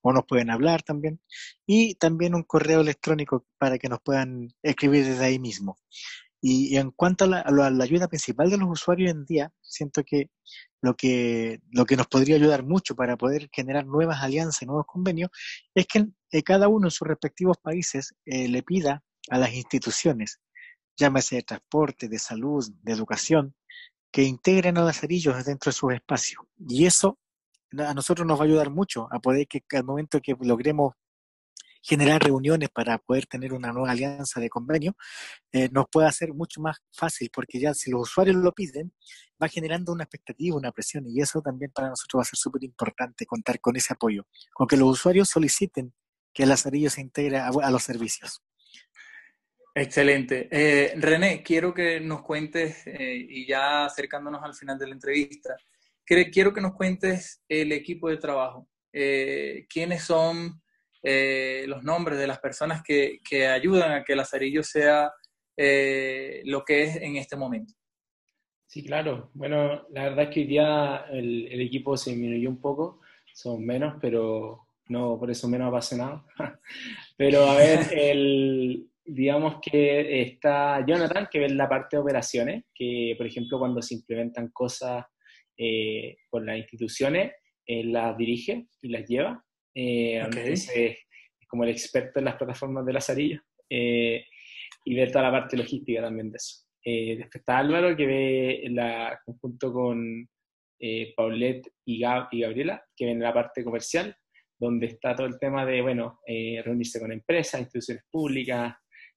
o 0.00 0.12
nos 0.12 0.24
pueden 0.26 0.50
hablar 0.50 0.82
también, 0.82 1.20
y 1.66 1.94
también 1.96 2.34
un 2.34 2.42
correo 2.42 2.80
electrónico 2.80 3.46
para 3.58 3.78
que 3.78 3.88
nos 3.88 4.00
puedan 4.00 4.48
escribir 4.62 5.04
desde 5.04 5.24
ahí 5.24 5.38
mismo. 5.38 5.76
Y, 6.44 6.76
en 6.76 6.90
cuanto 6.90 7.24
a 7.24 7.28
la, 7.28 7.84
ayuda 7.84 8.08
principal 8.08 8.50
de 8.50 8.58
los 8.58 8.68
usuarios 8.68 9.12
en 9.12 9.24
día, 9.24 9.52
siento 9.60 10.02
que 10.02 10.30
lo, 10.80 10.96
que 10.96 11.60
lo 11.70 11.84
que 11.84 11.96
nos 11.96 12.08
podría 12.08 12.34
ayudar 12.34 12.64
mucho 12.64 12.96
para 12.96 13.16
poder 13.16 13.48
generar 13.52 13.86
nuevas 13.86 14.20
alianzas 14.22 14.62
y 14.62 14.66
nuevos 14.66 14.86
convenios 14.86 15.30
es 15.74 15.86
que 15.86 16.06
eh, 16.32 16.42
cada 16.42 16.66
uno 16.66 16.88
en 16.88 16.90
sus 16.90 17.06
respectivos 17.06 17.58
países 17.62 18.14
eh, 18.24 18.48
le 18.48 18.64
pida 18.64 19.04
a 19.30 19.38
las 19.38 19.52
instituciones, 19.54 20.40
llámese 20.96 21.36
de 21.36 21.42
transporte, 21.42 22.08
de 22.08 22.18
salud, 22.18 22.64
de 22.82 22.92
educación, 22.92 23.54
que 24.10 24.22
integren 24.22 24.78
a 24.78 24.84
Lazarillos 24.84 25.44
dentro 25.44 25.70
de 25.70 25.76
sus 25.76 25.92
espacios. 25.92 26.44
Y 26.68 26.86
eso 26.86 27.18
a 27.78 27.94
nosotros 27.94 28.26
nos 28.26 28.38
va 28.38 28.44
a 28.44 28.46
ayudar 28.46 28.70
mucho 28.70 29.08
a 29.10 29.18
poder 29.18 29.46
que 29.46 29.62
al 29.76 29.84
momento 29.84 30.20
que 30.20 30.36
logremos 30.40 30.92
generar 31.82 32.22
reuniones 32.22 32.70
para 32.70 32.98
poder 32.98 33.26
tener 33.26 33.52
una 33.52 33.72
nueva 33.72 33.90
alianza 33.90 34.40
de 34.40 34.48
convenio, 34.48 34.96
eh, 35.50 35.68
nos 35.72 35.86
puede 35.90 36.06
hacer 36.06 36.32
mucho 36.32 36.60
más 36.60 36.78
fácil, 36.92 37.28
porque 37.32 37.58
ya 37.58 37.74
si 37.74 37.90
los 37.90 38.02
usuarios 38.02 38.36
lo 38.36 38.52
piden, 38.52 38.94
va 39.42 39.48
generando 39.48 39.92
una 39.92 40.04
expectativa, 40.04 40.56
una 40.56 40.70
presión, 40.70 41.04
y 41.08 41.20
eso 41.20 41.42
también 41.42 41.72
para 41.72 41.88
nosotros 41.88 42.20
va 42.20 42.22
a 42.22 42.26
ser 42.26 42.38
súper 42.38 42.62
importante 42.62 43.26
contar 43.26 43.60
con 43.60 43.76
ese 43.76 43.92
apoyo, 43.92 44.26
con 44.54 44.68
que 44.68 44.76
los 44.76 44.88
usuarios 44.88 45.28
soliciten 45.28 45.92
que 46.32 46.44
el 46.44 46.48
Lazarillo 46.48 46.88
se 46.88 47.00
integre 47.00 47.38
a, 47.38 47.70
los 47.70 47.82
servicios. 47.82 48.40
Excelente. 49.74 50.48
Eh, 50.50 50.92
René, 50.96 51.42
quiero 51.42 51.72
que 51.72 52.00
nos 52.00 52.22
cuentes, 52.22 52.86
eh, 52.86 53.26
y 53.28 53.46
ya 53.46 53.86
acercándonos 53.86 54.42
al 54.42 54.54
final 54.54 54.78
de 54.78 54.86
la 54.86 54.94
entrevista, 54.94 55.56
quiero 56.04 56.52
que 56.52 56.60
nos 56.60 56.74
cuentes 56.74 57.42
el 57.48 57.72
equipo 57.72 58.08
de 58.08 58.18
trabajo. 58.18 58.68
¿Quiénes 58.92 60.02
son 60.02 60.62
eh, 61.02 61.64
los 61.66 61.82
nombres 61.82 62.16
de 62.18 62.28
las 62.28 62.38
personas 62.38 62.82
que, 62.82 63.18
que, 63.28 63.48
ayudan 63.48 63.90
a 63.90 64.04
que 64.04 64.14
Lazarillo 64.14 64.62
sea 64.62 65.10
eh, 65.56 66.42
lo 66.44 66.64
que 66.64 66.84
es 66.84 66.96
en 66.96 67.16
este 67.16 67.34
momento. 67.34 67.74
Sí, 68.68 68.84
claro. 68.84 69.30
Bueno, 69.34 69.86
la 69.90 70.04
verdad 70.04 70.24
es 70.24 70.30
que 70.30 70.40
hoy 70.40 70.46
día 70.46 71.06
el, 71.10 71.60
equipo 71.60 71.96
se 71.96 72.10
disminuyó 72.10 72.48
un 72.48 72.60
poco, 72.60 73.00
son 73.34 73.66
menos, 73.66 73.96
pero 74.00 74.68
no 74.88 75.18
por 75.18 75.30
eso 75.30 75.48
menos 75.48 75.68
apasionados. 75.68 76.22
pero 77.16 77.46
a 77.46 77.56
ver, 77.56 77.80
el, 77.90 78.88
digamos 79.04 79.56
que 79.60 80.22
está 80.22 80.84
Jonathan, 80.86 81.28
que 81.30 81.40
ve 81.40 81.48
la 81.50 81.68
parte 81.68 81.96
de 81.96 82.02
operaciones, 82.02 82.64
que 82.74 83.14
por 83.16 83.26
ejemplo 83.26 83.58
cuando 83.58 83.82
se 83.82 83.94
implementan 83.94 84.48
cosas 84.48 85.04
eh, 85.56 86.16
por 86.30 86.44
las 86.44 86.58
instituciones, 86.58 87.32
él 87.66 87.92
las 87.92 88.16
dirige 88.16 88.66
y 88.80 88.88
las 88.88 89.06
lleva. 89.08 89.44
Eh, 89.74 90.22
es 90.44 90.98
como 91.48 91.64
el 91.64 91.70
experto 91.70 92.18
en 92.18 92.26
las 92.26 92.36
plataformas 92.36 92.84
de 92.84 92.92
Lazarillo 92.92 93.40
eh, 93.68 94.24
y 94.84 94.94
ver 94.94 95.10
toda 95.10 95.24
la 95.24 95.30
parte 95.30 95.56
logística 95.56 96.02
también 96.02 96.30
de 96.30 96.36
eso. 96.36 96.66
Eh, 96.84 97.16
después 97.16 97.36
está 97.36 97.58
Álvaro, 97.58 97.96
que 97.96 98.06
ve 98.06 98.62
la 98.70 99.18
conjunto 99.24 99.72
con 99.72 100.28
Paulette 101.16 101.68
y, 101.84 102.02
y, 102.04 102.40
Gabriela, 102.40 102.84
que 102.96 103.06
ven 103.06 103.20
la 103.20 103.32
parte 103.32 103.62
comercial, 103.62 104.16
donde 104.58 104.86
está 104.86 105.14
todo 105.14 105.28
el 105.28 105.38
tema 105.38 105.64
de, 105.64 105.80
bueno, 105.80 106.18
reunirse 106.26 106.98
con 106.98 107.12
empresas, 107.12 107.60
instituciones 107.60 108.02
públicas, 108.10 108.74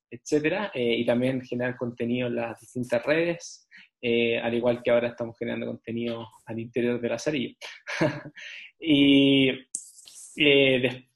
etcétera, 0.10 0.72
y 0.74 1.06
también 1.06 1.42
generar 1.42 1.76
contenido 1.76 2.28
en 2.28 2.36
las 2.36 2.60
distintas 2.60 3.04
redes, 3.06 3.68
al 4.02 4.54
igual 4.54 4.82
que 4.84 4.92
ahora 4.92 5.10
estamos 5.10 5.38
generando 5.38 5.68
contenido 5.68 6.28
al 6.46 6.60
interior 6.60 7.02
de 7.02 7.08
la 7.08 7.16
Lazarillo. 7.16 7.56
y 8.80 9.52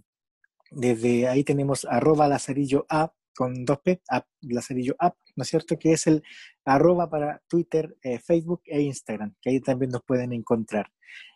desde 0.70 1.28
ahí 1.28 1.44
tenemos 1.44 1.84
arroba 1.84 2.26
lazarillo 2.26 2.86
app 2.88 3.12
con 3.36 3.66
dos 3.66 3.80
P, 3.80 4.00
app, 4.08 4.26
lazarillo 4.40 4.96
app, 4.98 5.16
¿no 5.36 5.42
es 5.42 5.48
cierto? 5.48 5.78
Que 5.78 5.92
es 5.92 6.06
el 6.06 6.22
arroba 6.64 7.10
para 7.10 7.42
Twitter, 7.46 7.94
eh, 8.02 8.18
Facebook 8.18 8.62
e 8.64 8.80
Instagram, 8.80 9.34
que 9.42 9.50
ahí 9.50 9.60
también 9.60 9.90
nos 9.90 10.02
pueden 10.04 10.32
encontrar. 10.32 10.90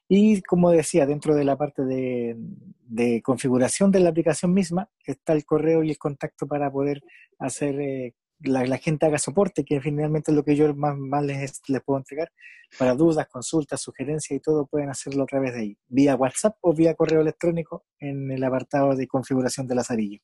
Y 0.09 0.41
como 0.43 0.71
decía, 0.71 1.05
dentro 1.07 1.35
de 1.35 1.45
la 1.45 1.57
parte 1.57 1.83
de, 1.85 3.23
configuración 3.23 3.91
de 3.91 4.01
la 4.01 4.11
aplicación 4.11 4.55
misma 4.55 4.91
está 5.05 5.33
el 5.33 5.45
correo 5.45 5.83
y 5.83 5.91
el 5.91 5.99
contacto 5.99 6.47
para 6.47 6.71
poder 6.71 7.03
hacer 7.39 7.81
eh, 7.81 8.15
la, 8.45 8.79
gente 8.79 9.07
haga 9.07 9.19
soporte, 9.19 9.65
que 9.65 9.81
finalmente 9.81 10.31
es 10.31 10.37
lo 10.37 10.45
que 10.45 10.57
yo 10.57 10.75
más, 10.75 10.97
más 10.97 11.25
les, 11.25 11.61
les, 11.69 11.83
puedo 11.83 11.99
entregar. 11.99 12.31
Para 12.79 12.95
dudas, 12.95 13.29
consultas, 13.29 13.81
sugerencias 13.81 14.37
y 14.37 14.41
todo, 14.41 14.67
pueden 14.67 14.89
hacerlo 14.89 15.25
a 15.25 15.27
través 15.27 15.55
de 15.55 15.61
ahí, 15.61 15.79
vía 15.89 16.17
WhatsApp 16.17 16.57
o 16.61 16.75
vía 16.75 16.95
correo 16.95 17.21
electrónico 17.21 17.85
en 17.99 18.31
el 18.31 18.43
apartado 18.45 18.97
de 18.97 19.07
configuración 19.07 19.67
de 19.67 19.75
Lazarillo. 19.75 20.21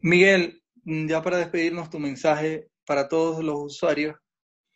Miguel, 0.00 0.62
ya 0.84 1.22
para 1.22 1.36
despedirnos, 1.36 1.90
tu 1.90 1.98
mensaje 1.98 2.68
para 2.86 3.08
todos 3.08 3.44
los 3.44 3.56
usuarios 3.58 4.16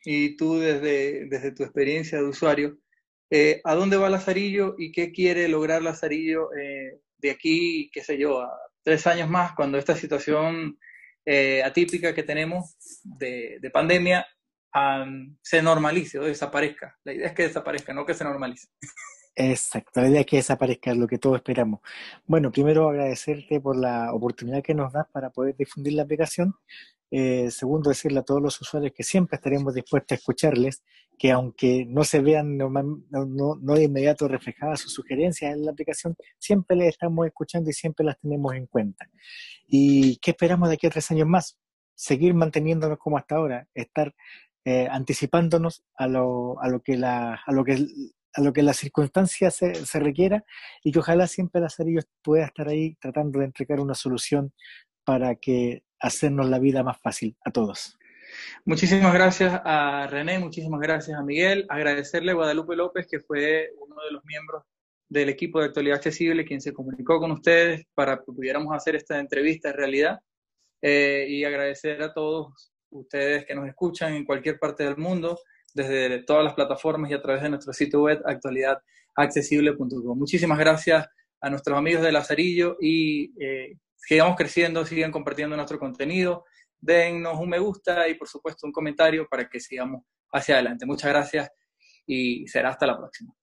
y 0.05 0.37
tú 0.37 0.59
desde, 0.59 1.27
desde 1.27 1.53
tu 1.53 1.63
experiencia 1.63 2.19
de 2.19 2.29
usuario, 2.29 2.79
eh, 3.31 3.61
¿A 3.65 3.75
dónde 3.75 3.97
va 3.97 4.11
Lazarillo 4.11 4.77
y 4.79 4.93
qué 4.93 5.11
quiere 5.11 5.49
lograr 5.49 5.83
Lazarillo 5.83 6.55
eh, 6.55 7.01
de 7.19 7.31
aquí, 7.31 7.91
qué 7.93 8.03
sé 8.03 8.19
yo, 8.19 8.43
a 8.43 8.51
tres 8.83 9.07
años 9.07 9.29
más, 9.29 9.55
cuando 9.55 9.79
esta 9.79 9.97
situación 9.97 10.79
eh, 11.25 11.63
atípica 11.63 12.15
que 12.15 12.23
tenemos 12.23 12.77
de, 13.03 13.71
pandemia 13.73 14.27
se 15.43 15.63
normalice 15.63 16.19
o 16.19 16.25
desaparezca? 16.25 16.99
La 17.05 17.13
idea 17.13 17.29
es 17.29 17.33
que 17.33 17.45
desaparezca, 17.45 17.93
no 17.93 18.05
que 18.05 18.15
se 18.15 18.25
normalice. 18.25 18.69
Exacto, 19.37 20.01
la 20.01 20.09
idea 20.09 20.21
es 20.21 20.27
que 20.27 20.37
desaparezca, 20.37 20.93
es 20.93 20.97
lo 20.97 21.07
que 21.07 21.19
todos 21.19 21.37
esperamos. 21.37 21.81
Bueno, 22.25 22.53
primero 22.53 22.89
agradecerte 22.89 23.61
por 23.61 23.77
la 23.77 24.13
oportunidad 24.13 24.63
que 24.63 24.75
nos 24.75 24.93
das 24.93 25.07
para 25.13 25.31
poder 25.31 25.57
difundir 25.57 25.95
la 25.95 26.03
aplicación. 26.03 26.55
segundo, 27.11 27.91
decirle 27.91 28.21
a 28.21 28.23
todos 28.23 28.43
los 28.43 28.61
usuarios 28.61 28.93
que 28.93 29.03
siempre 29.03 29.37
estaremos 29.37 29.75
dispuestos 29.75 30.13
a 30.13 30.19
escucharles 30.19 30.83
que 31.19 31.31
aunque 31.31 31.87
no 31.87 32.05
se 32.05 32.21
vean 32.21 32.57
no, 32.57 32.71
no, 32.71 33.75
de 33.75 33.85
inmediato 33.85 34.29
reflejadas 34.29 34.81
sus 34.81 34.93
sugerencias 34.93 35.55
en 35.55 35.65
la 35.65 35.73
aplicación, 35.73 36.17
siempre 36.39 36.77
les 36.77 36.89
estamos 36.89 37.27
escuchando 37.27 37.71
y 37.71 37.73
siempre 37.73 38.05
las 38.05 38.19
tenemos 38.19 38.55
en 38.55 38.67
cuenta. 38.67 39.09
¿Y 39.67 40.17
qué 40.19 40.33
esperamos 40.33 40.69
de 40.69 40.75
aquí 40.75 40.87
a 40.87 40.91
tres 40.91 41.11
años 41.11 41.29
más? 41.29 41.59
Seguir 41.95 42.35
manteniéndonos 42.35 42.99
como 42.99 43.17
hasta 43.17 43.37
ahora, 43.37 43.69
estar 43.75 44.15
eh, 44.65 44.89
anticipándonos 44.91 45.85
a 45.95 46.09
lo, 46.09 46.61
a 46.61 46.69
lo 46.69 46.81
que 46.81 46.97
la, 46.97 47.41
a 47.47 47.53
lo 47.53 47.65
que 47.65 47.87
a 48.37 48.41
lo 48.41 48.53
que 48.53 48.63
la 48.65 48.75
circunstancia 48.75 49.49
se, 49.53 49.75
se 49.87 50.01
requiera 50.01 50.45
y 50.83 50.91
que 50.91 50.99
ojalá 50.99 51.29
siempre 51.29 51.61
la 51.61 51.69
serie 51.69 52.01
pueda 52.21 52.47
estar 52.47 52.67
ahí 52.69 52.97
tratando 52.97 53.39
de 53.39 53.45
entregar 53.45 53.79
una 53.79 53.95
solución 53.95 54.53
para 55.05 55.37
que 55.37 55.85
hacernos 56.01 56.49
la 56.49 56.59
vida 56.59 56.83
más 56.83 57.01
fácil 57.01 57.37
a 57.45 57.53
todos. 57.53 57.97
Muchísimas 58.65 59.13
gracias 59.15 59.61
a 59.65 60.07
René, 60.09 60.39
muchísimas 60.39 60.81
gracias 60.81 61.19
a 61.19 61.23
Miguel. 61.23 61.67
Agradecerle 61.69 62.33
a 62.33 62.35
Guadalupe 62.35 62.77
López, 62.77 63.07
que 63.07 63.21
fue 63.21 63.71
uno 63.79 63.97
de 64.03 64.13
los 64.13 64.25
miembros 64.25 64.65
del 65.09 65.29
equipo 65.29 65.61
de 65.61 65.67
actualidad 65.67 65.97
accesible, 65.97 66.45
quien 66.45 66.61
se 66.61 66.73
comunicó 66.73 67.21
con 67.21 67.31
ustedes 67.31 67.87
para 67.95 68.17
que 68.19 68.33
pudiéramos 68.33 68.75
hacer 68.75 68.97
esta 68.97 69.19
entrevista 69.19 69.71
en 69.71 69.77
realidad. 69.77 70.21
Eh, 70.87 71.27
y 71.31 71.45
agradecer 71.45 72.03
a 72.03 72.13
todos 72.13 72.73
ustedes 72.91 73.47
que 73.47 73.55
nos 73.55 73.67
escuchan 73.67 74.13
en 74.13 74.25
cualquier 74.27 74.59
parte 74.59 74.85
del 74.85 74.99
mundo, 74.99 75.39
desde 75.73 76.23
todas 76.25 76.45
las 76.45 76.53
plataformas 76.53 77.11
y 77.11 77.15
a 77.15 77.23
través 77.23 77.43
de 77.43 77.49
nuestro 77.49 77.73
sitio 77.73 78.03
web 78.03 78.23
actualidadaccesible.com. 78.25 80.19
Muchísimas 80.19 80.59
gracias 80.59 81.07
a 81.41 81.51
nuestros 81.51 81.79
amigos 81.79 82.03
de 82.03 82.13
Lazarillo 82.13 82.77
y 82.81 83.33
eh, 83.43 83.79
sigamos 83.97 84.37
creciendo, 84.37 84.85
sigan 84.85 85.11
compartiendo 85.11 85.57
nuestro 85.57 85.79
contenido 85.79 86.45
dennos 86.85 87.39
un 87.39 87.49
me 87.49 87.59
gusta 87.59 88.07
y 88.09 88.15
por 88.15 88.29
supuesto 88.29 88.67
un 88.67 88.73
comentario 88.73 89.27
para 89.29 89.49
que 89.49 89.59
sigamos 89.59 90.03
hacia 90.33 90.57
adelante. 90.57 90.85
Muchas 90.87 91.11
gracias 91.11 91.51
y 92.07 92.47
será 92.47 92.71
hasta 92.71 92.87
la 92.87 92.97
próxima. 92.97 93.35